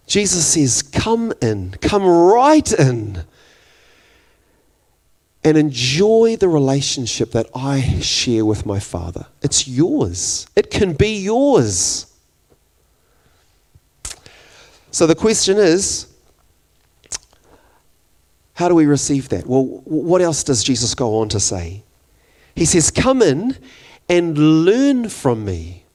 Jesus 0.07 0.47
says, 0.47 0.83
Come 0.83 1.33
in, 1.41 1.71
come 1.81 2.05
right 2.05 2.71
in, 2.71 3.25
and 5.43 5.57
enjoy 5.57 6.37
the 6.37 6.49
relationship 6.49 7.31
that 7.31 7.47
I 7.55 7.81
share 8.01 8.45
with 8.45 8.67
my 8.67 8.79
Father. 8.79 9.25
It's 9.41 9.67
yours, 9.67 10.49
it 10.55 10.71
can 10.71 10.93
be 10.93 11.17
yours. 11.17 12.15
So 14.91 15.07
the 15.07 15.15
question 15.15 15.57
is, 15.57 16.10
how 18.61 18.69
do 18.69 18.75
we 18.75 18.85
receive 18.85 19.31
that? 19.31 19.47
Well, 19.47 19.65
what 19.87 20.21
else 20.21 20.45
does 20.45 20.63
Jesus 20.63 20.95
go 20.95 21.17
on 21.21 21.31
to 21.31 21.41
say? 21.41 21.83
He 22.55 22.67
says, 22.67 22.91
Come 22.91 23.23
in 23.23 23.57
and 24.07 24.67
learn 24.67 25.09
from 25.09 25.47
me, 25.47 25.87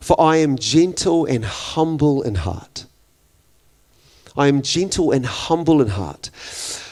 for 0.00 0.18
I 0.18 0.38
am 0.38 0.56
gentle 0.56 1.26
and 1.26 1.44
humble 1.44 2.22
in 2.22 2.36
heart. 2.36 2.86
I 4.34 4.46
am 4.46 4.62
gentle 4.62 5.12
and 5.12 5.26
humble 5.26 5.82
in 5.82 5.88
heart. 5.88 6.30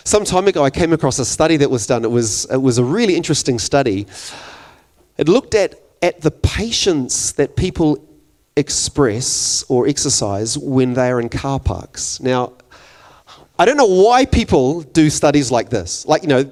Some 0.04 0.26
time 0.26 0.46
ago, 0.48 0.62
I 0.62 0.68
came 0.68 0.92
across 0.92 1.18
a 1.18 1.24
study 1.24 1.56
that 1.56 1.70
was 1.70 1.86
done. 1.86 2.04
It 2.04 2.10
was, 2.10 2.44
it 2.52 2.58
was 2.58 2.76
a 2.76 2.84
really 2.84 3.16
interesting 3.16 3.58
study. 3.58 4.06
It 5.16 5.30
looked 5.30 5.54
at, 5.54 5.80
at 6.02 6.20
the 6.20 6.30
patience 6.30 7.32
that 7.32 7.56
people 7.56 8.06
express 8.54 9.64
or 9.70 9.88
exercise 9.88 10.58
when 10.58 10.92
they 10.92 11.08
are 11.08 11.20
in 11.22 11.30
car 11.30 11.58
parks. 11.58 12.20
Now, 12.20 12.52
I 13.58 13.64
don't 13.64 13.76
know 13.76 13.86
why 13.86 14.24
people 14.24 14.82
do 14.82 15.10
studies 15.10 15.50
like 15.50 15.68
this. 15.68 16.06
Like, 16.06 16.22
you 16.22 16.28
know, 16.28 16.48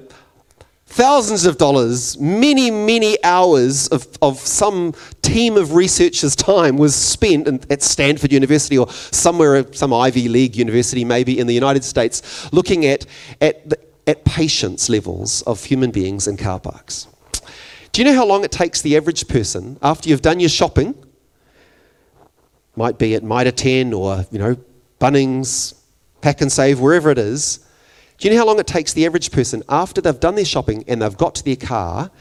thousands 0.87 1.45
of 1.45 1.57
dollars, 1.57 2.19
many, 2.19 2.69
many 2.69 3.23
hours 3.23 3.87
of, 3.89 4.07
of 4.21 4.39
some 4.39 4.93
team 5.21 5.55
of 5.55 5.73
researchers' 5.73 6.35
time 6.35 6.77
was 6.77 6.95
spent 6.95 7.47
in, 7.47 7.61
at 7.69 7.81
Stanford 7.81 8.33
University 8.33 8.77
or 8.77 8.89
somewhere, 8.89 9.71
some 9.73 9.93
Ivy 9.93 10.27
League 10.27 10.55
university 10.55 11.05
maybe 11.05 11.39
in 11.39 11.47
the 11.47 11.53
United 11.53 11.83
States, 11.85 12.51
looking 12.51 12.85
at, 12.85 13.05
at, 13.39 13.69
the, 13.69 13.79
at 14.05 14.25
patience 14.25 14.89
levels 14.89 15.43
of 15.43 15.63
human 15.63 15.91
beings 15.91 16.27
in 16.27 16.35
car 16.35 16.59
parks. 16.59 17.07
Do 17.93 18.01
you 18.01 18.05
know 18.05 18.15
how 18.15 18.25
long 18.25 18.43
it 18.43 18.51
takes 18.51 18.81
the 18.81 18.97
average 18.97 19.27
person 19.27 19.77
after 19.81 20.09
you've 20.09 20.21
done 20.21 20.39
your 20.39 20.49
shopping? 20.49 20.93
Might 22.75 22.99
be 22.99 23.15
at 23.15 23.23
Mitre 23.23 23.51
10 23.51 23.93
or, 23.93 24.25
you 24.29 24.39
know, 24.39 24.57
Bunnings, 24.99 25.76
Pak'nSave, 26.27 26.77
wherever 26.77 27.09
it 27.09 27.17
is, 27.17 27.59
Do 28.17 28.27
you 28.27 28.33
know 28.33 28.41
how 28.41 28.47
long 28.47 28.59
it 28.59 28.67
takes 28.67 28.91
the 28.93 29.05
average 29.05 29.31
person 29.31 29.63
after 29.69 30.01
they've 30.01 30.19
done 30.19 30.35
their 30.35 30.45
shopping 30.45 30.83
and 30.87 31.01
they've 31.01 31.17
got 31.17 31.35
to 31.35 31.43
their 31.45 31.55
car 31.55 32.11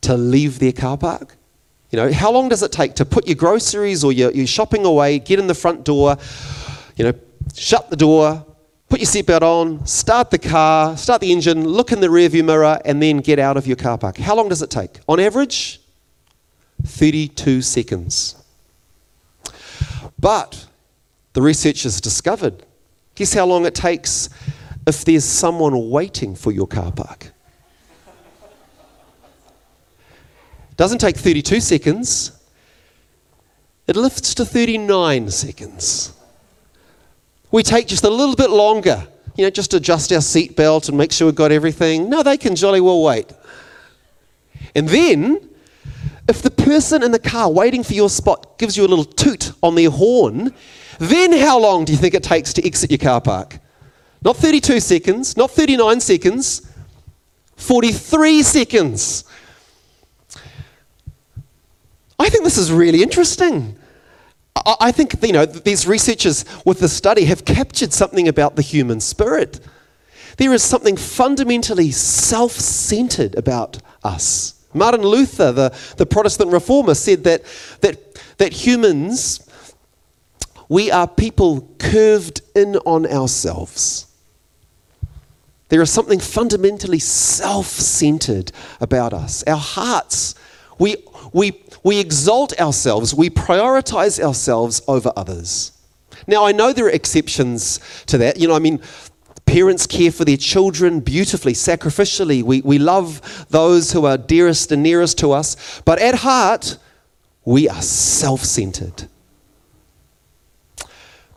to 0.00 0.16
leave 0.16 0.58
their 0.58 0.72
car 0.72 0.96
park? 0.96 1.36
You 1.90 1.98
know, 1.98 2.12
how 2.12 2.32
long 2.32 2.48
does 2.48 2.62
it 2.62 2.72
take 2.72 2.94
to 2.94 3.04
put 3.04 3.28
your 3.28 3.36
groceries 3.36 4.02
or 4.02 4.12
your, 4.12 4.32
your 4.32 4.48
shopping 4.48 4.84
away, 4.84 5.20
get 5.20 5.38
in 5.38 5.46
the 5.46 5.54
front 5.54 5.84
door, 5.84 6.16
you 6.96 7.04
know, 7.04 7.12
shut 7.54 7.88
the 7.88 7.96
door, 7.96 8.44
put 8.88 8.98
your 8.98 9.06
seatbelt 9.06 9.42
on, 9.42 9.86
start 9.86 10.32
the 10.32 10.38
car, 10.38 10.96
start 10.96 11.20
the 11.20 11.30
engine, 11.30 11.68
look 11.68 11.92
in 11.92 12.00
the 12.00 12.08
rearview 12.08 12.44
mirror, 12.44 12.80
and 12.84 13.00
then 13.00 13.18
get 13.18 13.38
out 13.38 13.56
of 13.56 13.66
your 13.66 13.76
car 13.76 13.96
park? 13.96 14.16
How 14.16 14.34
long 14.34 14.48
does 14.48 14.62
it 14.62 14.70
take? 14.70 14.98
On 15.06 15.20
average, 15.20 15.80
32 16.84 17.62
seconds. 17.62 18.34
But 20.18 20.66
the 21.34 21.42
researchers 21.42 22.00
discovered 22.00 22.64
guess 23.14 23.32
how 23.34 23.46
long 23.46 23.66
it 23.66 23.74
takes 23.74 24.28
if 24.86 25.04
there's 25.04 25.24
someone 25.24 25.90
waiting 25.90 26.34
for 26.34 26.52
your 26.52 26.66
car 26.66 26.92
park? 26.92 27.32
Doesn't 30.76 30.98
take 30.98 31.16
32 31.16 31.60
seconds. 31.60 32.32
It 33.86 33.96
lifts 33.96 34.34
to 34.34 34.44
39 34.44 35.30
seconds. 35.30 36.12
We 37.50 37.62
take 37.62 37.86
just 37.86 38.02
a 38.04 38.10
little 38.10 38.34
bit 38.34 38.50
longer, 38.50 39.06
you 39.36 39.44
know, 39.44 39.50
just 39.50 39.74
adjust 39.74 40.12
our 40.12 40.18
seatbelt 40.18 40.88
and 40.88 40.98
make 40.98 41.12
sure 41.12 41.26
we've 41.28 41.34
got 41.34 41.52
everything. 41.52 42.08
No, 42.08 42.22
they 42.22 42.36
can 42.36 42.56
jolly 42.56 42.80
well 42.80 43.02
wait. 43.02 43.32
And 44.74 44.88
then, 44.88 45.48
if 46.28 46.42
the 46.42 46.50
person 46.50 47.02
in 47.04 47.12
the 47.12 47.18
car 47.18 47.50
waiting 47.50 47.84
for 47.84 47.92
your 47.92 48.10
spot 48.10 48.58
gives 48.58 48.76
you 48.76 48.84
a 48.84 48.88
little 48.88 49.04
toot 49.04 49.52
on 49.62 49.74
their 49.76 49.90
horn, 49.90 50.52
then 50.98 51.32
how 51.32 51.58
long 51.58 51.84
do 51.84 51.92
you 51.92 51.98
think 51.98 52.14
it 52.14 52.22
takes 52.22 52.52
to 52.54 52.66
exit 52.66 52.90
your 52.90 52.98
car 52.98 53.20
park? 53.20 53.58
Not 54.22 54.36
32 54.36 54.80
seconds, 54.80 55.36
not 55.36 55.50
39 55.50 56.00
seconds, 56.00 56.70
43 57.56 58.42
seconds. 58.42 59.24
I 62.18 62.28
think 62.28 62.44
this 62.44 62.58
is 62.58 62.72
really 62.72 63.02
interesting. 63.02 63.76
I 64.80 64.92
think 64.92 65.20
you 65.22 65.32
know 65.32 65.44
these 65.44 65.86
researchers 65.86 66.44
with 66.64 66.78
the 66.78 66.88
study 66.88 67.24
have 67.24 67.44
captured 67.44 67.92
something 67.92 68.28
about 68.28 68.56
the 68.56 68.62
human 68.62 69.00
spirit. 69.00 69.60
There 70.36 70.52
is 70.52 70.62
something 70.62 70.96
fundamentally 70.96 71.90
self-centered 71.90 73.34
about 73.36 73.78
us. 74.02 74.64
Martin 74.72 75.02
Luther, 75.02 75.52
the, 75.52 75.76
the 75.96 76.06
Protestant 76.06 76.50
reformer, 76.50 76.94
said 76.94 77.24
that, 77.24 77.44
that, 77.80 78.14
that 78.38 78.52
humans, 78.52 79.48
we 80.68 80.90
are 80.90 81.06
people 81.06 81.68
curved 81.78 82.42
in 82.54 82.76
on 82.78 83.06
ourselves. 83.06 84.06
There 85.68 85.82
is 85.82 85.90
something 85.90 86.20
fundamentally 86.20 86.98
self 86.98 87.66
centered 87.66 88.52
about 88.80 89.12
us. 89.12 89.42
Our 89.44 89.56
hearts, 89.56 90.34
we, 90.78 90.96
we, 91.32 91.60
we 91.82 91.98
exalt 91.98 92.58
ourselves, 92.60 93.14
we 93.14 93.30
prioritize 93.30 94.22
ourselves 94.22 94.82
over 94.86 95.12
others. 95.16 95.72
Now, 96.26 96.46
I 96.46 96.52
know 96.52 96.72
there 96.72 96.86
are 96.86 96.90
exceptions 96.90 97.80
to 98.06 98.18
that. 98.18 98.38
You 98.38 98.48
know, 98.48 98.54
I 98.54 98.58
mean, 98.58 98.80
parents 99.46 99.86
care 99.86 100.10
for 100.10 100.24
their 100.24 100.36
children 100.36 101.00
beautifully, 101.00 101.52
sacrificially. 101.52 102.42
We, 102.42 102.62
we 102.62 102.78
love 102.78 103.46
those 103.50 103.92
who 103.92 104.06
are 104.06 104.16
dearest 104.16 104.72
and 104.72 104.82
nearest 104.82 105.18
to 105.18 105.32
us. 105.32 105.80
But 105.84 105.98
at 105.98 106.14
heart, 106.16 106.78
we 107.44 107.68
are 107.68 107.82
self 107.82 108.44
centered. 108.44 109.08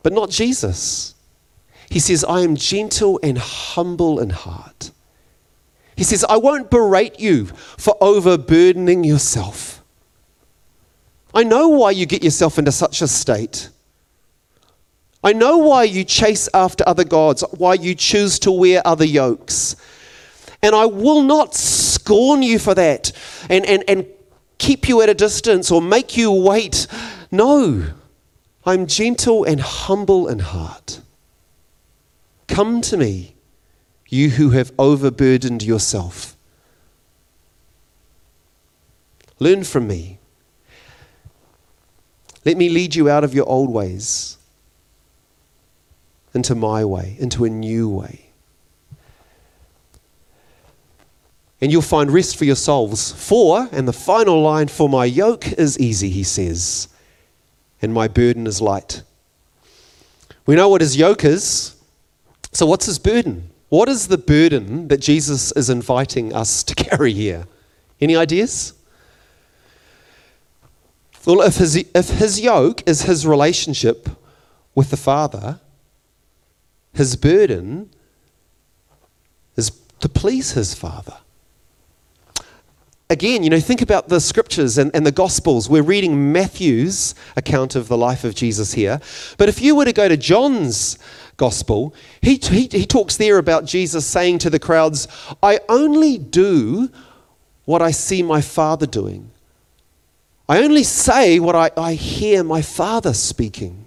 But 0.08 0.14
not 0.14 0.30
Jesus. 0.30 1.16
He 1.90 2.00
says, 2.00 2.24
I 2.24 2.40
am 2.40 2.56
gentle 2.56 3.20
and 3.22 3.38
humble 3.38 4.22
in 4.22 4.30
heart. 4.30 4.92
He 5.98 6.06
says, 6.06 6.24
I 6.30 6.38
won't 6.38 6.72
berate 6.72 7.20
you 7.20 7.48
for 7.76 7.98
overburdening 8.00 9.04
yourself. 9.04 9.84
I 11.34 11.44
know 11.44 11.68
why 11.68 11.92
you 11.92 12.06
get 12.06 12.24
yourself 12.24 12.58
into 12.58 12.72
such 12.72 13.02
a 13.02 13.08
state. 13.10 13.68
I 15.26 15.34
know 15.34 15.58
why 15.58 15.84
you 15.84 16.06
chase 16.06 16.48
after 16.54 16.88
other 16.88 17.04
gods, 17.04 17.44
why 17.58 17.74
you 17.74 17.94
choose 17.94 18.40
to 18.40 18.52
wear 18.54 18.82
other 18.86 19.04
yokes. 19.04 19.76
And 20.64 20.74
I 20.74 20.86
will 20.86 21.22
not 21.22 21.54
scorn 21.54 22.44
you 22.44 22.60
for 22.60 22.74
that 22.76 23.12
and, 23.50 23.66
and, 23.66 23.84
and 23.90 24.06
keep 24.58 24.88
you 24.88 25.02
at 25.02 25.10
a 25.10 25.14
distance 25.14 25.70
or 25.70 25.82
make 25.82 26.16
you 26.16 26.32
wait. 26.32 26.88
No, 27.30 27.88
I'm 28.68 28.86
gentle 28.86 29.46
and 29.46 29.62
humble 29.62 30.28
in 30.28 30.40
heart. 30.40 31.00
Come 32.50 32.82
to 32.82 32.98
me, 32.98 33.38
you 34.10 34.32
who 34.32 34.50
have 34.50 34.74
overburdened 34.78 35.64
yourself. 35.64 36.36
Learn 39.40 39.64
from 39.64 39.88
me. 39.88 40.20
Let 42.44 42.58
me 42.58 42.68
lead 42.68 42.94
you 42.94 43.10
out 43.10 43.24
of 43.24 43.34
your 43.34 43.48
old 43.48 43.70
ways 43.70 44.38
into 46.34 46.54
my 46.54 46.84
way, 46.84 47.16
into 47.20 47.46
a 47.46 47.50
new 47.50 47.88
way. 47.88 48.32
And 51.62 51.72
you'll 51.72 51.82
find 51.82 52.12
rest 52.12 52.36
for 52.36 52.44
your 52.44 52.58
souls. 52.58 53.14
For, 53.14 53.70
and 53.72 53.88
the 53.88 53.94
final 53.94 54.42
line, 54.42 54.68
for 54.68 54.90
my 54.90 55.06
yoke 55.06 55.54
is 55.54 55.80
easy, 55.80 56.10
he 56.10 56.24
says, 56.24 56.90
and 57.82 57.94
my 57.94 58.08
burden 58.08 58.48
is 58.48 58.62
light. 58.62 59.04
We 60.46 60.56
know 60.56 60.70
what 60.70 60.82
his 60.82 60.98
yoke 60.98 61.24
is. 61.24 61.76
So, 62.52 62.66
what's 62.66 62.86
his 62.86 63.00
burden? 63.00 63.50
What 63.70 63.90
is 63.90 64.08
the 64.08 64.18
burden 64.18 64.88
that 64.88 65.00
Jesus 65.00 65.52
is 65.52 65.70
inviting 65.70 66.34
us 66.34 66.64
to 66.64 66.76
carry 66.84 67.14
here? 67.14 67.46
Any 68.00 68.16
ideas? 68.16 68.74
Well, 71.26 71.42
if 71.42 71.58
his, 71.58 71.76
if 71.76 72.10
his 72.10 72.40
yoke 72.40 72.88
is 72.88 73.02
his 73.02 73.28
relationship 73.28 74.08
with 74.74 74.92
the 74.92 74.98
Father, 74.98 75.60
his 76.94 77.18
burden 77.18 77.90
is 79.58 79.72
to 80.00 80.08
please 80.08 80.52
his 80.52 80.74
Father. 80.74 81.18
Again, 83.10 83.42
you 83.42 83.50
know, 83.50 83.60
think 83.62 83.82
about 83.82 84.10
the 84.10 84.20
scriptures 84.20 84.78
and, 84.78 84.92
and 84.94 85.06
the 85.06 85.14
Gospels. 85.14 85.70
We're 85.70 85.82
reading 85.82 86.34
Matthew's 86.34 87.16
account 87.38 87.76
of 87.76 87.88
the 87.88 87.98
life 87.98 88.26
of 88.26 88.36
Jesus 88.36 88.74
here. 88.74 89.00
But 89.38 89.48
if 89.48 89.62
you 89.62 89.76
were 89.76 89.86
to 89.86 89.94
go 89.94 90.10
to 90.10 90.18
John's 90.18 91.00
gospel, 91.38 91.96
he, 92.22 92.36
he, 92.36 92.68
he 92.70 92.86
talks 92.86 93.16
there 93.16 93.38
about 93.38 93.64
Jesus 93.64 94.06
saying 94.06 94.40
to 94.40 94.50
the 94.50 94.60
crowds, 94.60 95.08
I 95.42 95.62
only 95.70 96.18
do 96.18 96.90
what 97.64 97.82
I 97.82 97.92
see 97.92 98.24
my 98.24 98.42
Father 98.42 98.86
doing. 98.86 99.32
I 100.50 100.62
only 100.62 100.84
say 100.84 101.40
what 101.40 101.56
I, 101.56 101.72
I 101.78 101.94
hear 101.94 102.44
my 102.44 102.62
Father 102.62 103.14
speaking. 103.14 103.87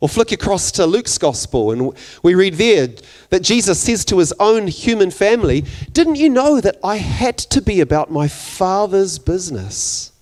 Or 0.00 0.08
flick 0.08 0.30
across 0.30 0.70
to 0.72 0.86
Luke's 0.86 1.16
gospel, 1.16 1.72
and 1.72 1.96
we 2.22 2.34
read 2.34 2.54
there 2.54 2.88
that 3.30 3.42
Jesus 3.42 3.80
says 3.80 4.04
to 4.06 4.18
his 4.18 4.32
own 4.38 4.66
human 4.66 5.10
family, 5.10 5.64
Didn't 5.92 6.16
you 6.16 6.28
know 6.28 6.60
that 6.60 6.76
I 6.84 6.96
had 6.96 7.38
to 7.38 7.62
be 7.62 7.80
about 7.80 8.10
my 8.10 8.28
Father's 8.28 9.18
business? 9.18 10.12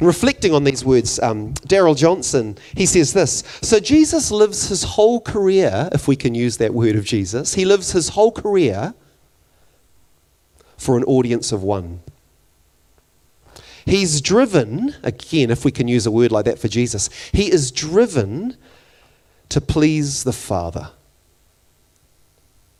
And 0.00 0.06
reflecting 0.06 0.54
on 0.54 0.64
these 0.64 0.82
words, 0.82 1.20
um, 1.20 1.52
Darrell 1.66 1.94
Johnson, 1.94 2.56
he 2.74 2.86
says 2.86 3.12
this 3.12 3.44
So 3.60 3.78
Jesus 3.78 4.30
lives 4.30 4.70
his 4.70 4.82
whole 4.82 5.20
career, 5.20 5.90
if 5.92 6.08
we 6.08 6.16
can 6.16 6.34
use 6.34 6.56
that 6.56 6.72
word 6.72 6.96
of 6.96 7.04
Jesus, 7.04 7.54
he 7.54 7.66
lives 7.66 7.92
his 7.92 8.08
whole 8.10 8.32
career 8.32 8.94
for 10.78 10.96
an 10.96 11.04
audience 11.04 11.52
of 11.52 11.62
one. 11.62 12.00
He's 13.90 14.20
driven, 14.20 14.94
again, 15.02 15.50
if 15.50 15.64
we 15.64 15.72
can 15.72 15.88
use 15.88 16.06
a 16.06 16.12
word 16.12 16.30
like 16.30 16.44
that 16.44 16.60
for 16.60 16.68
Jesus, 16.68 17.10
he 17.32 17.50
is 17.50 17.72
driven 17.72 18.56
to 19.48 19.60
please 19.60 20.22
the 20.22 20.32
Father. 20.32 20.92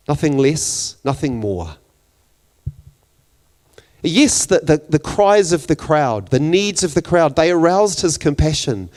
Nothing 0.07 0.37
less, 0.37 0.95
nothing 1.03 1.37
more. 1.37 1.75
Yes, 4.01 4.45
the, 4.45 4.59
the, 4.59 4.81
the, 4.87 4.99
cries 4.99 5.51
of 5.51 5.67
the 5.67 5.75
crowd, 5.75 6.29
the 6.29 6.39
needs 6.39 6.81
of 6.81 6.93
the 6.93 7.01
crowd, 7.01 7.35
they 7.35 7.51
aroused 7.51 7.99
his 7.99 8.17
compassion. 8.17 8.89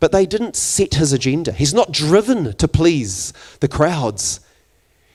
But 0.00 0.12
they 0.12 0.26
didn't 0.26 0.54
set 0.54 0.96
his 0.96 1.14
agenda. 1.14 1.52
He's 1.52 1.72
not 1.72 1.92
driven 1.92 2.54
to 2.56 2.68
please 2.68 3.32
the 3.60 3.68
crowds. 3.68 4.40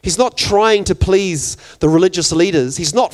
He's 0.02 0.18
not 0.18 0.36
trying 0.36 0.86
to 0.86 0.96
please 0.96 1.58
the 1.80 1.90
religious 1.90 2.32
leaders. 2.32 2.78
He's 2.78 2.94
not 2.94 3.14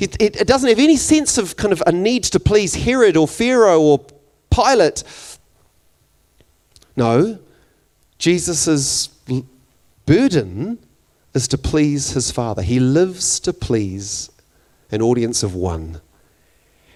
it, 0.00 0.20
it, 0.20 0.46
doesn't 0.46 0.68
have 0.68 0.78
any 0.78 0.96
sense 0.96 1.38
of 1.38 1.56
kind 1.56 1.72
of 1.72 1.82
a 1.86 1.92
need 1.92 2.24
to 2.24 2.40
please 2.40 2.74
Herod 2.74 3.16
or 3.16 3.28
Pharaoh 3.28 3.80
or 3.80 4.04
Pilate. 4.50 5.04
No, 6.96 7.38
Jesus' 8.18 9.08
burden 10.06 10.78
is 11.34 11.48
to 11.48 11.58
please 11.58 12.10
his 12.10 12.30
Father. 12.30 12.62
He 12.62 12.78
lives 12.78 13.40
to 13.40 13.52
please 13.52 14.30
an 14.90 15.02
audience 15.02 15.42
of 15.42 15.54
one. 15.54 16.00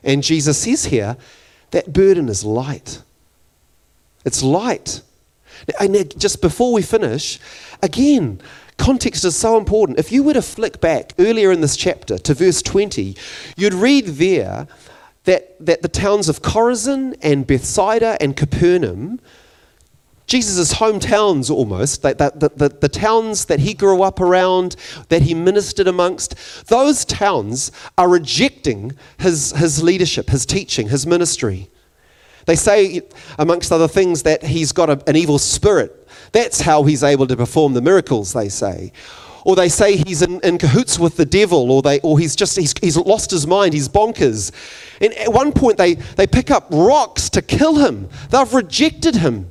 And 0.05 0.23
Jesus 0.23 0.59
says 0.59 0.87
here 0.87 1.17
that 1.71 1.93
burden 1.93 2.29
is 2.29 2.45
light. 2.45 3.03
It's 4.25 4.43
light. 4.43 5.03
And 5.81 6.19
just 6.19 6.41
before 6.41 6.73
we 6.73 6.83
finish, 6.83 7.41
again, 7.83 8.41
context 8.79 9.25
is 9.25 9.37
so 9.37 9.59
important. 9.59 9.99
If 9.99 10.11
you 10.11 10.23
were 10.23 10.35
to 10.35 10.43
flick 10.43 10.81
back 10.81 11.13
earlier 11.19 11.53
in 11.53 11.61
this 11.61 11.77
chapter 11.77 12.19
to 12.19 12.35
verse 12.35 12.63
20, 12.63 13.17
you'd 13.57 13.75
read 13.75 14.07
there 14.07 14.67
that, 15.25 15.65
that 15.65 15.83
the 15.83 15.89
towns 15.89 16.29
of 16.29 16.43
Chorazin 16.43 17.17
and 17.21 17.47
Bethsaida 17.47 18.17
and 18.21 18.37
Capernaum 18.37 19.21
Jesus' 20.29 20.75
hometowns 20.75 21.51
almost, 21.51 22.03
the, 22.03 22.13
the, 22.13 22.51
the, 22.55 22.69
the, 22.69 22.89
towns 22.89 23.47
that 23.47 23.61
he 23.61 23.73
grew 23.73 24.03
up 24.03 24.21
around, 24.21 24.77
that 25.09 25.23
he 25.23 25.33
ministered 25.33 25.89
amongst, 25.89 26.67
those 26.67 27.07
towns 27.07 27.73
are 27.97 28.11
rejecting 28.11 28.93
his, 29.17 29.53
his 29.53 29.83
leadership, 29.83 30.29
his 30.29 30.45
teaching, 30.45 30.91
his 30.91 31.07
ministry. 31.07 31.71
They 32.45 32.57
say, 32.57 33.01
amongst 33.39 33.73
other 33.73 33.89
things, 33.89 34.23
that 34.25 34.43
he's 34.43 34.71
got 34.71 34.91
a, 34.91 35.03
an 35.09 35.17
evil 35.17 35.39
spirit. 35.39 36.08
That's 36.33 36.61
how 36.61 36.85
he's 36.85 37.03
able 37.03 37.27
to 37.27 37.37
perform 37.37 37.75
the 37.75 37.83
miracles, 37.83 38.33
they 38.33 38.49
say. 38.49 38.93
Or 39.45 39.57
they 39.57 39.69
say 39.69 39.97
he's 39.97 40.23
in, 40.23 40.41
in 40.41 40.59
cahoots 40.59 40.99
with 40.99 41.17
the 41.17 41.25
devil, 41.25 41.71
or, 41.71 41.81
they, 41.81 42.01
or 42.01 42.19
he's 42.19 42.37
just 42.37 42.57
he's, 42.57 42.75
he's 42.81 42.97
lost 42.97 43.31
his 43.31 43.47
mind, 43.47 43.73
he's 43.73 43.89
bonkers. 43.89 44.53
And 45.01 45.13
at 45.15 45.33
one 45.33 45.53
point, 45.53 45.79
they, 45.79 45.95
they 45.95 46.27
pick 46.27 46.51
up 46.51 46.67
rocks 46.71 47.31
to 47.31 47.43
kill 47.43 47.77
him. 47.77 48.09
They've 48.31 48.53
rejected 48.53 49.17
him. 49.17 49.51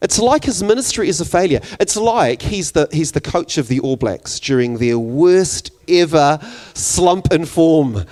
It's 0.00 0.18
like 0.18 0.44
his 0.44 0.62
ministry 0.62 1.08
is 1.08 1.20
a 1.20 1.24
failure. 1.24 1.60
It's 1.80 1.96
like 1.96 2.42
he's 2.42 2.72
the, 2.72 2.88
he's 2.92 3.12
the 3.12 3.20
coach 3.20 3.58
of 3.58 3.66
the 3.66 3.80
All 3.80 3.96
Blacks 3.96 4.38
during 4.38 4.78
their 4.78 4.98
worst 4.98 5.72
ever 5.88 6.38
slump 6.74 7.32
in 7.32 7.46
form. 7.46 8.04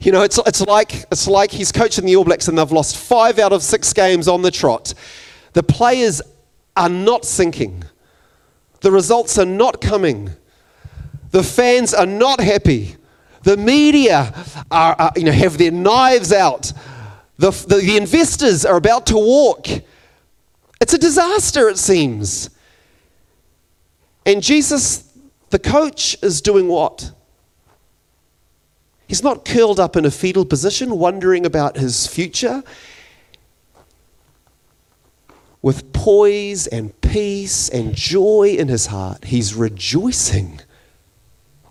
You 0.00 0.12
know, 0.12 0.22
it's, 0.22 0.38
it's, 0.46 0.60
like, 0.62 1.04
it's 1.12 1.28
like 1.28 1.50
he's 1.52 1.70
coaching 1.70 2.06
the 2.06 2.16
All 2.16 2.24
Blacks 2.24 2.48
and 2.48 2.58
they've 2.58 2.72
lost 2.72 2.96
five 2.96 3.38
out 3.38 3.52
of 3.52 3.62
six 3.62 3.92
games 3.92 4.26
on 4.26 4.42
the 4.42 4.50
trot. 4.50 4.94
The 5.56 5.62
players 5.62 6.20
are 6.76 6.90
not 6.90 7.24
sinking, 7.24 7.82
the 8.82 8.92
results 8.92 9.38
are 9.38 9.46
not 9.46 9.80
coming, 9.80 10.32
the 11.30 11.42
fans 11.42 11.94
are 11.94 12.04
not 12.04 12.40
happy, 12.40 12.96
the 13.42 13.56
media 13.56 14.34
are, 14.70 14.94
are 14.98 15.12
you 15.16 15.24
know, 15.24 15.32
have 15.32 15.56
their 15.56 15.70
knives 15.70 16.30
out, 16.30 16.74
the, 17.38 17.52
the, 17.52 17.76
the 17.76 17.96
investors 17.96 18.66
are 18.66 18.76
about 18.76 19.06
to 19.06 19.14
walk. 19.14 19.66
It's 20.78 20.92
a 20.92 20.98
disaster, 20.98 21.70
it 21.70 21.78
seems. 21.78 22.50
And 24.26 24.42
Jesus, 24.42 25.10
the 25.48 25.58
coach, 25.58 26.18
is 26.22 26.42
doing 26.42 26.68
what? 26.68 27.12
He's 29.08 29.22
not 29.22 29.46
curled 29.46 29.80
up 29.80 29.96
in 29.96 30.04
a 30.04 30.10
fetal 30.10 30.44
position, 30.44 30.98
wondering 30.98 31.46
about 31.46 31.78
his 31.78 32.06
future. 32.06 32.62
With 35.66 35.92
poise 35.92 36.68
and 36.68 36.92
peace 37.00 37.68
and 37.68 37.92
joy 37.92 38.54
in 38.56 38.68
his 38.68 38.86
heart, 38.86 39.24
he's 39.24 39.52
rejoicing, 39.52 40.60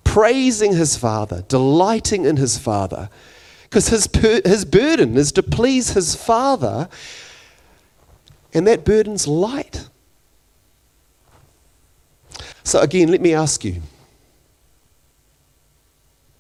praising 0.04 0.74
his 0.74 0.98
Father, 0.98 1.46
delighting 1.48 2.26
in 2.26 2.36
his 2.36 2.58
Father. 2.58 3.10
Because 3.64 3.88
his, 3.88 4.10
his 4.44 4.66
burden 4.66 5.16
is 5.16 5.32
to 5.32 5.42
please 5.42 5.92
his 5.92 6.14
Father 6.14 6.90
and 8.54 8.68
that 8.68 8.84
burden's 8.84 9.30
light. 9.30 9.88
So, 12.66 12.82
again, 12.82 13.12
let 13.12 13.22
me 13.22 13.34
ask 13.34 13.64
you 13.64 13.82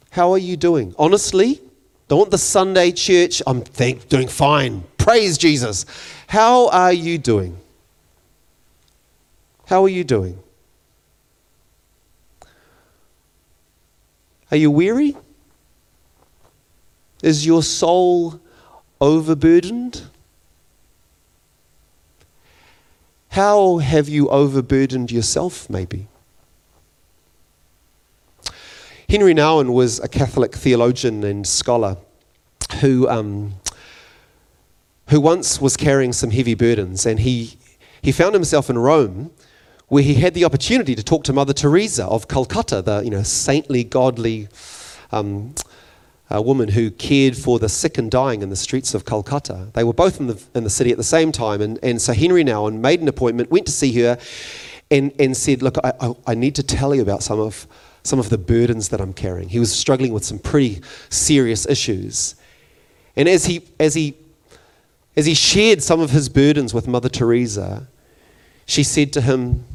how 0.09 0.33
are 0.33 0.37
you 0.37 0.57
doing? 0.57 0.93
Honestly, 0.99 1.61
don't 2.09 2.19
want 2.19 2.31
the 2.31 2.37
Sunday 2.37 2.91
church. 2.91 3.41
I'm 3.47 3.61
thank, 3.61 4.09
doing 4.09 4.27
fine. 4.27 4.83
Praise 4.97 5.37
Jesus. 5.37 5.85
How 6.27 6.67
are 6.69 6.93
you 6.93 7.17
doing? 7.17 7.57
How 9.67 9.83
are 9.83 9.89
you 9.89 10.03
doing? 10.03 10.39
Are 14.51 14.57
you 14.57 14.69
weary? 14.69 15.15
Is 17.23 17.45
your 17.45 17.63
soul 17.63 18.39
overburdened? 19.01 20.03
How 23.29 23.79
have 23.79 24.07
you 24.07 24.29
overburdened 24.29 25.11
yourself, 25.11 25.69
maybe? 25.69 26.07
Henri 29.09 29.33
Nouwen 29.33 29.73
was 29.73 29.99
a 29.99 30.07
Catholic 30.07 30.55
theologian 30.55 31.23
and 31.23 31.45
scholar 31.45 31.97
who, 32.81 33.07
um, 33.09 33.55
who 35.09 35.21
once 35.21 35.61
was 35.61 35.77
carrying 35.77 36.13
some 36.13 36.31
heavy 36.31 36.55
burdens, 36.55 37.05
and 37.05 37.19
he, 37.19 37.57
he 38.01 38.11
found 38.11 38.33
himself 38.33 38.69
in 38.69 38.77
Rome 38.77 39.31
where 39.87 40.03
he 40.03 40.15
had 40.15 40.33
the 40.33 40.45
opportunity 40.45 40.95
to 40.95 41.03
talk 41.03 41.23
to 41.23 41.33
Mother 41.33 41.53
Teresa 41.53 42.05
of 42.05 42.27
Calcutta, 42.27 42.81
the 42.81 43.01
you 43.01 43.11
know, 43.11 43.23
saintly, 43.23 43.83
godly 43.83 44.47
um, 45.11 45.53
woman 46.31 46.69
who 46.69 46.89
cared 46.89 47.37
for 47.37 47.59
the 47.59 47.69
sick 47.69 47.97
and 47.97 48.09
dying 48.09 48.41
in 48.41 48.49
the 48.49 48.55
streets 48.55 48.93
of 48.93 49.05
Calcutta. 49.05 49.69
They 49.73 49.83
were 49.83 49.93
both 49.93 50.19
in 50.19 50.27
the, 50.27 50.43
in 50.55 50.63
the 50.63 50.69
city 50.69 50.91
at 50.91 50.97
the 50.97 51.03
same 51.03 51.31
time. 51.31 51.61
And, 51.61 51.79
and 51.83 52.01
so 52.01 52.13
Henri 52.13 52.43
Nouwen 52.43 52.79
made 52.79 52.99
an 53.01 53.07
appointment, 53.07 53.51
went 53.51 53.67
to 53.67 53.71
see 53.71 53.93
her, 54.01 54.17
and, 54.89 55.13
and 55.19 55.37
said, 55.37 55.61
Look, 55.61 55.77
I, 55.83 55.93
I, 56.01 56.13
I 56.27 56.35
need 56.35 56.55
to 56.55 56.63
tell 56.63 56.95
you 56.95 57.01
about 57.01 57.21
some 57.21 57.39
of, 57.39 57.67
some 58.03 58.19
of 58.19 58.29
the 58.29 58.37
burdens 58.37 58.89
that 58.89 58.99
I'm 58.99 59.13
carrying. 59.13 59.49
He 59.49 59.59
was 59.59 59.73
struggling 59.73 60.13
with 60.13 60.25
some 60.25 60.39
pretty 60.39 60.81
serious 61.09 61.67
issues. 61.67 62.35
And 63.15 63.29
as 63.29 63.45
he, 63.45 63.61
as 63.79 63.93
he, 63.93 64.15
as 65.17 65.25
he 65.25 65.33
shared 65.33 65.81
some 65.81 65.99
of 65.99 66.11
his 66.11 66.29
burdens 66.29 66.73
with 66.73 66.87
Mother 66.87 67.09
Teresa, 67.09 67.87
she 68.65 68.83
said 68.83 69.13
to 69.13 69.21
him, 69.21 69.65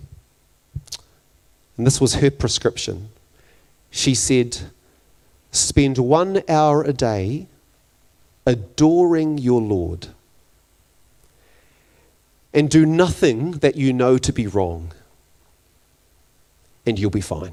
and 1.76 1.86
this 1.86 2.00
was 2.00 2.16
her 2.16 2.30
prescription, 2.30 3.08
she 3.90 4.14
said, 4.14 4.58
Spend 5.50 5.98
one 5.98 6.42
hour 6.48 6.82
a 6.82 6.92
day 6.92 7.46
adoring 8.46 9.38
your 9.38 9.60
Lord 9.60 10.08
and 12.52 12.68
do 12.68 12.84
nothing 12.84 13.52
that 13.52 13.76
you 13.76 13.92
know 13.92 14.18
to 14.18 14.32
be 14.32 14.46
wrong, 14.46 14.92
and 16.84 16.98
you'll 16.98 17.10
be 17.10 17.20
fine. 17.20 17.52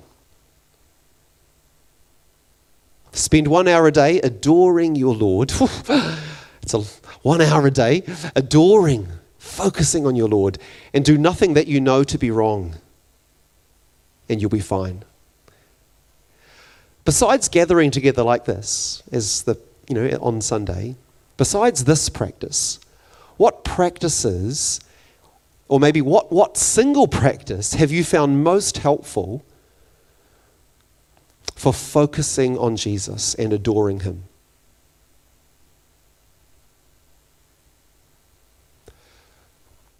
Spend 3.13 3.47
one 3.47 3.67
hour 3.67 3.87
a 3.87 3.91
day 3.91 4.19
adoring 4.19 4.95
your 4.95 5.15
Lord. 5.15 5.51
it's 6.61 6.73
a 6.73 6.83
one 7.27 7.41
hour 7.41 7.67
a 7.67 7.71
day 7.71 8.03
adoring, 8.37 9.05
focusing 9.37 10.07
on 10.07 10.15
your 10.15 10.29
Lord, 10.29 10.57
and 10.93 11.03
do 11.03 11.17
nothing 11.17 11.55
that 11.55 11.67
you 11.67 11.81
know 11.81 12.05
to 12.05 12.17
be 12.17 12.31
wrong, 12.31 12.75
and 14.29 14.39
you'll 14.39 14.49
be 14.49 14.61
fine. 14.61 15.03
Besides 17.03 17.49
gathering 17.49 17.91
together 17.91 18.23
like 18.23 18.45
this, 18.45 19.03
as 19.11 19.43
the, 19.43 19.59
you 19.89 19.95
know, 19.95 20.17
on 20.21 20.39
Sunday, 20.39 20.95
besides 21.35 21.83
this 21.83 22.07
practice, 22.07 22.79
what 23.35 23.65
practices, 23.65 24.79
or 25.67 25.81
maybe 25.81 26.01
what, 26.01 26.31
what 26.31 26.55
single 26.55 27.09
practice 27.09 27.73
have 27.73 27.91
you 27.91 28.05
found 28.05 28.41
most 28.41 28.77
helpful 28.77 29.43
for 31.55 31.73
focusing 31.73 32.57
on 32.57 32.77
Jesus 32.77 33.35
and 33.35 33.51
adoring 33.51 33.99
Him? 34.01 34.23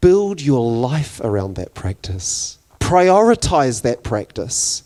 Build 0.01 0.41
your 0.41 0.71
life 0.71 1.19
around 1.21 1.55
that 1.55 1.73
practice. 1.73 2.57
Prioritize 2.79 3.81
that 3.81 4.03
practice. 4.03 4.83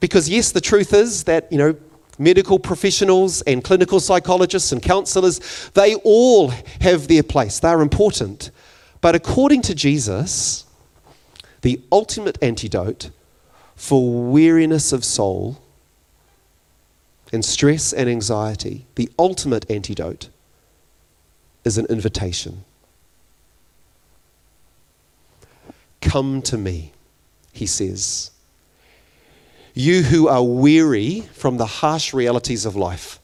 Because, 0.00 0.28
yes, 0.28 0.52
the 0.52 0.60
truth 0.60 0.92
is 0.92 1.24
that, 1.24 1.50
you 1.50 1.58
know, 1.58 1.76
medical 2.18 2.58
professionals 2.58 3.42
and 3.42 3.62
clinical 3.62 4.00
psychologists 4.00 4.72
and 4.72 4.82
counselors, 4.82 5.70
they 5.74 5.94
all 5.96 6.52
have 6.80 7.08
their 7.08 7.22
place. 7.22 7.60
They're 7.60 7.80
important. 7.80 8.50
But 9.00 9.14
according 9.14 9.62
to 9.62 9.74
Jesus, 9.74 10.64
the 11.62 11.80
ultimate 11.90 12.38
antidote 12.42 13.10
for 13.76 14.30
weariness 14.30 14.92
of 14.92 15.04
soul 15.04 15.60
and 17.32 17.44
stress 17.44 17.92
and 17.92 18.08
anxiety, 18.08 18.86
the 18.96 19.10
ultimate 19.18 19.70
antidote 19.70 20.28
is 21.64 21.78
an 21.78 21.86
invitation. 21.86 22.64
Come 26.00 26.42
to 26.42 26.56
me, 26.56 26.92
he 27.52 27.66
says 27.66 28.30
you 29.78 30.02
who 30.02 30.26
are 30.26 30.42
weary 30.42 31.20
from 31.34 31.56
the 31.56 31.66
harsh 31.66 32.12
realities 32.12 32.66
of 32.66 32.74
life. 32.74 33.20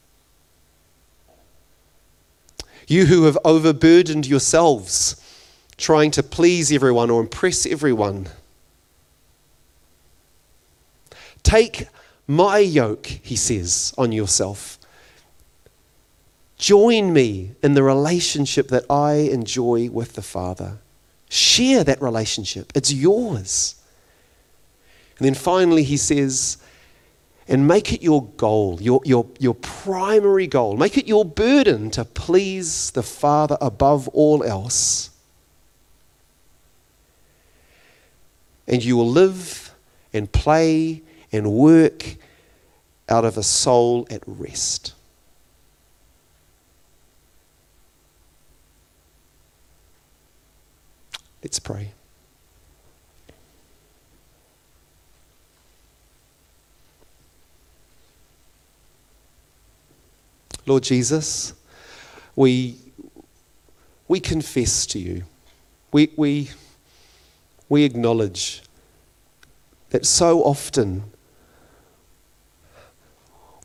You 2.87 3.07
who 3.07 3.25
have 3.25 3.37
overburdened 3.43 4.25
yourselves 4.25 5.21
trying 5.75 6.11
to 6.11 6.23
please 6.23 6.71
everyone 6.71 7.09
or 7.09 7.19
impress 7.19 7.65
everyone. 7.65 8.27
Take 11.43 11.89
my 12.25 12.59
yoke, 12.59 13.07
he 13.07 13.35
says, 13.35 13.93
on 13.97 14.13
yourself. 14.13 14.79
Join 16.57 17.11
me 17.11 17.51
in 17.61 17.73
the 17.73 17.83
relationship 17.83 18.69
that 18.69 18.89
I 18.89 19.15
enjoy 19.15 19.89
with 19.89 20.13
the 20.13 20.21
Father. 20.21 20.77
Share 21.29 21.83
that 21.83 22.01
relationship, 22.01 22.71
it's 22.75 22.93
yours. 22.93 23.75
And 25.17 25.25
then 25.25 25.33
finally, 25.33 25.83
he 25.83 25.97
says, 25.97 26.57
and 27.47 27.67
make 27.67 27.93
it 27.93 28.01
your 28.01 28.25
goal, 28.37 28.81
your, 28.81 29.01
your, 29.05 29.27
your 29.39 29.53
primary 29.53 30.47
goal. 30.47 30.77
Make 30.77 30.97
it 30.97 31.07
your 31.07 31.23
burden 31.23 31.91
to 31.91 32.03
please 32.03 32.91
the 32.91 33.03
Father 33.03 33.57
above 33.61 34.07
all 34.09 34.43
else. 34.43 35.11
And 38.67 38.83
you 38.83 38.97
will 38.97 39.09
live 39.09 39.73
and 40.11 40.31
play 40.31 41.03
and 41.31 41.51
work 41.51 42.15
out 43.07 43.25
of 43.25 43.37
a 43.37 43.43
soul 43.43 44.07
at 44.09 44.23
rest. 44.25 44.93
Let's 51.45 51.59
pray. 51.59 51.91
Lord 60.65 60.81
Jesus, 60.81 61.53
we, 62.35 62.79
we 64.07 64.19
confess 64.19 64.87
to 64.87 64.97
you. 64.97 65.25
We, 65.91 66.11
we, 66.17 66.49
we 67.69 67.83
acknowledge 67.83 68.63
that 69.91 70.03
so 70.07 70.41
often 70.41 71.03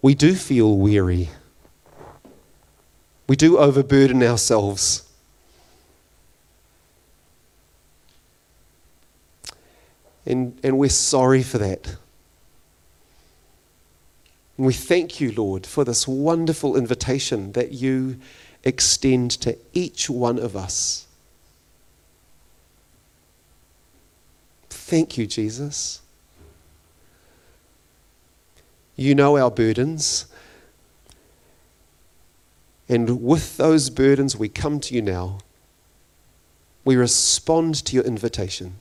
we 0.02 0.14
do 0.14 0.34
feel 0.34 0.76
weary. 0.76 1.30
We 3.26 3.36
do 3.36 3.56
overburden 3.56 4.22
ourselves. 4.22 5.09
And, 10.26 10.58
and 10.62 10.78
we're 10.78 10.90
sorry 10.90 11.42
for 11.42 11.58
that. 11.58 11.96
And 14.56 14.66
we 14.66 14.74
thank 14.74 15.20
you, 15.20 15.32
Lord, 15.32 15.66
for 15.66 15.84
this 15.84 16.06
wonderful 16.06 16.76
invitation 16.76 17.52
that 17.52 17.72
you 17.72 18.18
extend 18.62 19.30
to 19.30 19.56
each 19.72 20.10
one 20.10 20.38
of 20.38 20.54
us. 20.54 21.06
Thank 24.68 25.16
you, 25.16 25.26
Jesus. 25.26 26.02
You 28.96 29.14
know 29.14 29.38
our 29.38 29.50
burdens. 29.50 30.26
And 32.86 33.22
with 33.22 33.56
those 33.56 33.88
burdens, 33.88 34.36
we 34.36 34.48
come 34.48 34.80
to 34.80 34.94
you 34.94 35.00
now. 35.00 35.38
We 36.84 36.96
respond 36.96 37.76
to 37.86 37.94
your 37.94 38.04
invitation. 38.04 38.74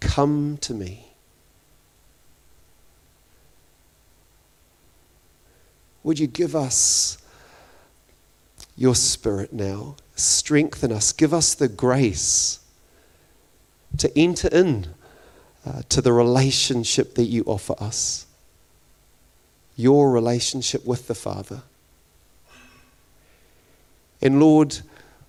Come 0.00 0.56
to 0.62 0.74
me. 0.74 1.06
Would 6.02 6.18
you 6.18 6.26
give 6.26 6.56
us 6.56 7.18
your 8.76 8.94
spirit 8.94 9.52
now? 9.52 9.96
Strengthen 10.16 10.92
us. 10.92 11.12
Give 11.12 11.34
us 11.34 11.54
the 11.54 11.68
grace 11.68 12.60
to 13.98 14.18
enter 14.18 14.48
in 14.48 14.86
uh, 15.66 15.82
to 15.90 16.00
the 16.00 16.12
relationship 16.12 17.14
that 17.14 17.24
you 17.24 17.44
offer 17.44 17.74
us. 17.78 18.26
Your 19.76 20.10
relationship 20.10 20.86
with 20.86 21.06
the 21.06 21.14
Father. 21.14 21.62
And 24.22 24.40
Lord, 24.40 24.80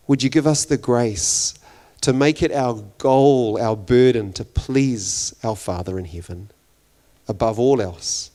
would 0.07 0.23
you 0.23 0.29
give 0.29 0.47
us 0.47 0.65
the 0.65 0.77
grace 0.77 1.53
to 2.01 2.13
make 2.13 2.41
it 2.41 2.51
our 2.51 2.83
goal, 2.97 3.59
our 3.61 3.75
burden 3.75 4.33
to 4.33 4.43
please 4.43 5.35
our 5.43 5.55
Father 5.55 5.97
in 5.99 6.05
heaven 6.05 6.49
above 7.27 7.59
all 7.59 7.81
else? 7.81 8.31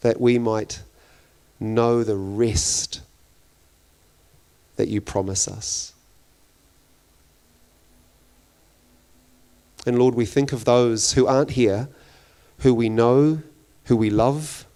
that 0.00 0.20
we 0.20 0.38
might 0.38 0.82
know 1.58 2.02
the 2.02 2.16
rest 2.16 3.00
that 4.76 4.88
you 4.88 5.00
promise 5.00 5.46
us. 5.46 5.92
And 9.86 9.98
Lord, 9.98 10.14
we 10.14 10.26
think 10.26 10.52
of 10.52 10.64
those 10.64 11.12
who 11.12 11.26
aren't 11.26 11.52
here, 11.52 11.88
who 12.58 12.74
we 12.74 12.88
know, 12.88 13.42
who 13.84 13.96
we 13.96 14.10
love, 14.10 14.66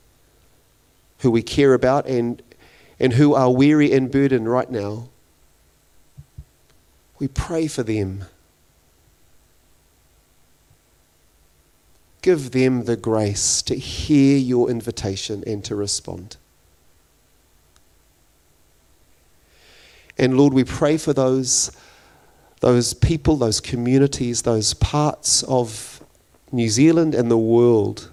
who 1.19 1.31
we 1.31 1.43
care 1.43 1.75
about, 1.75 2.07
and, 2.07 2.43
and 2.99 3.15
who 3.15 3.35
are 3.35 3.51
weary 3.51 3.93
and 3.93 4.11
burdened 4.11 4.51
right 4.51 4.71
now. 4.71 5.09
We 7.19 7.29
pray 7.29 7.67
for 7.67 7.83
them. 7.83 8.25
give 12.25 12.53
them 12.53 12.87
the 12.87 12.97
grace 12.97 13.61
to 13.61 13.75
hear 13.75 14.39
your 14.39 14.71
invitation 14.71 15.45
and 15.47 15.63
to 15.63 15.77
respond. 15.77 16.39
And 20.17 20.35
Lord, 20.35 20.55
we 20.55 20.65
pray 20.65 20.97
for 20.97 21.13
those, 21.13 21.71
those 22.61 22.95
people, 22.95 23.37
those 23.37 23.61
communities, 23.61 24.41
those 24.41 24.73
parts 24.73 25.43
of 25.43 26.03
New 26.51 26.71
Zealand 26.71 27.15
and 27.15 27.31
the 27.31 27.37
world 27.37 28.11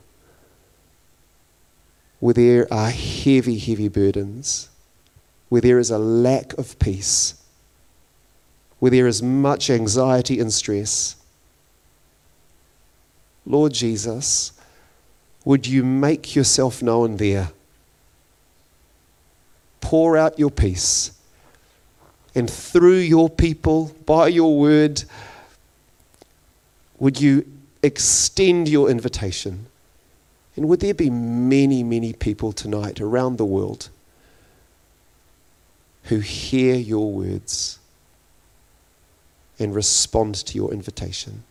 where 2.20 2.34
there 2.34 2.68
are 2.72 2.90
heavy, 2.90 3.58
heavy 3.58 3.88
burdens, 3.88 4.68
where 5.48 5.62
there 5.62 5.80
is 5.80 5.90
a 5.90 5.98
lack 5.98 6.52
of 6.58 6.78
peace, 6.80 7.41
where 8.82 8.92
there 8.92 9.08
is 9.08 9.24
much 9.24 9.70
anxiety 9.70 10.40
and 10.40 10.52
stress 10.52 11.16
Lord 13.46 13.74
Jesus, 13.74 14.54
would 15.46 15.66
you 15.66 15.84
make 15.84 16.36
yourself 16.36 16.82
known 16.82 17.18
there? 17.18 17.50
Pour 19.80 20.16
out 20.18 20.38
your 20.38 20.52
peace. 20.52 21.12
And 22.36 22.50
through 22.50 23.00
your 23.00 23.30
people, 23.30 23.94
by 24.06 24.28
your 24.28 24.58
word, 24.58 25.04
would 27.00 27.20
you 27.20 27.46
extend 27.84 28.70
your 28.70 28.90
invitation? 28.90 29.66
And 30.56 30.70
would 30.70 30.80
there 30.80 30.94
be 30.94 31.10
many, 31.10 31.84
many 31.84 32.14
people 32.14 32.54
tonight 32.54 33.02
around 33.02 33.38
the 33.38 33.46
world 33.46 33.90
who 36.04 36.20
hear 36.20 36.76
your 36.76 37.12
words 37.12 37.80
and 39.62 39.76
respond 39.76 40.36
to 40.36 40.56
your 40.56 40.74
invitation? 40.74 41.44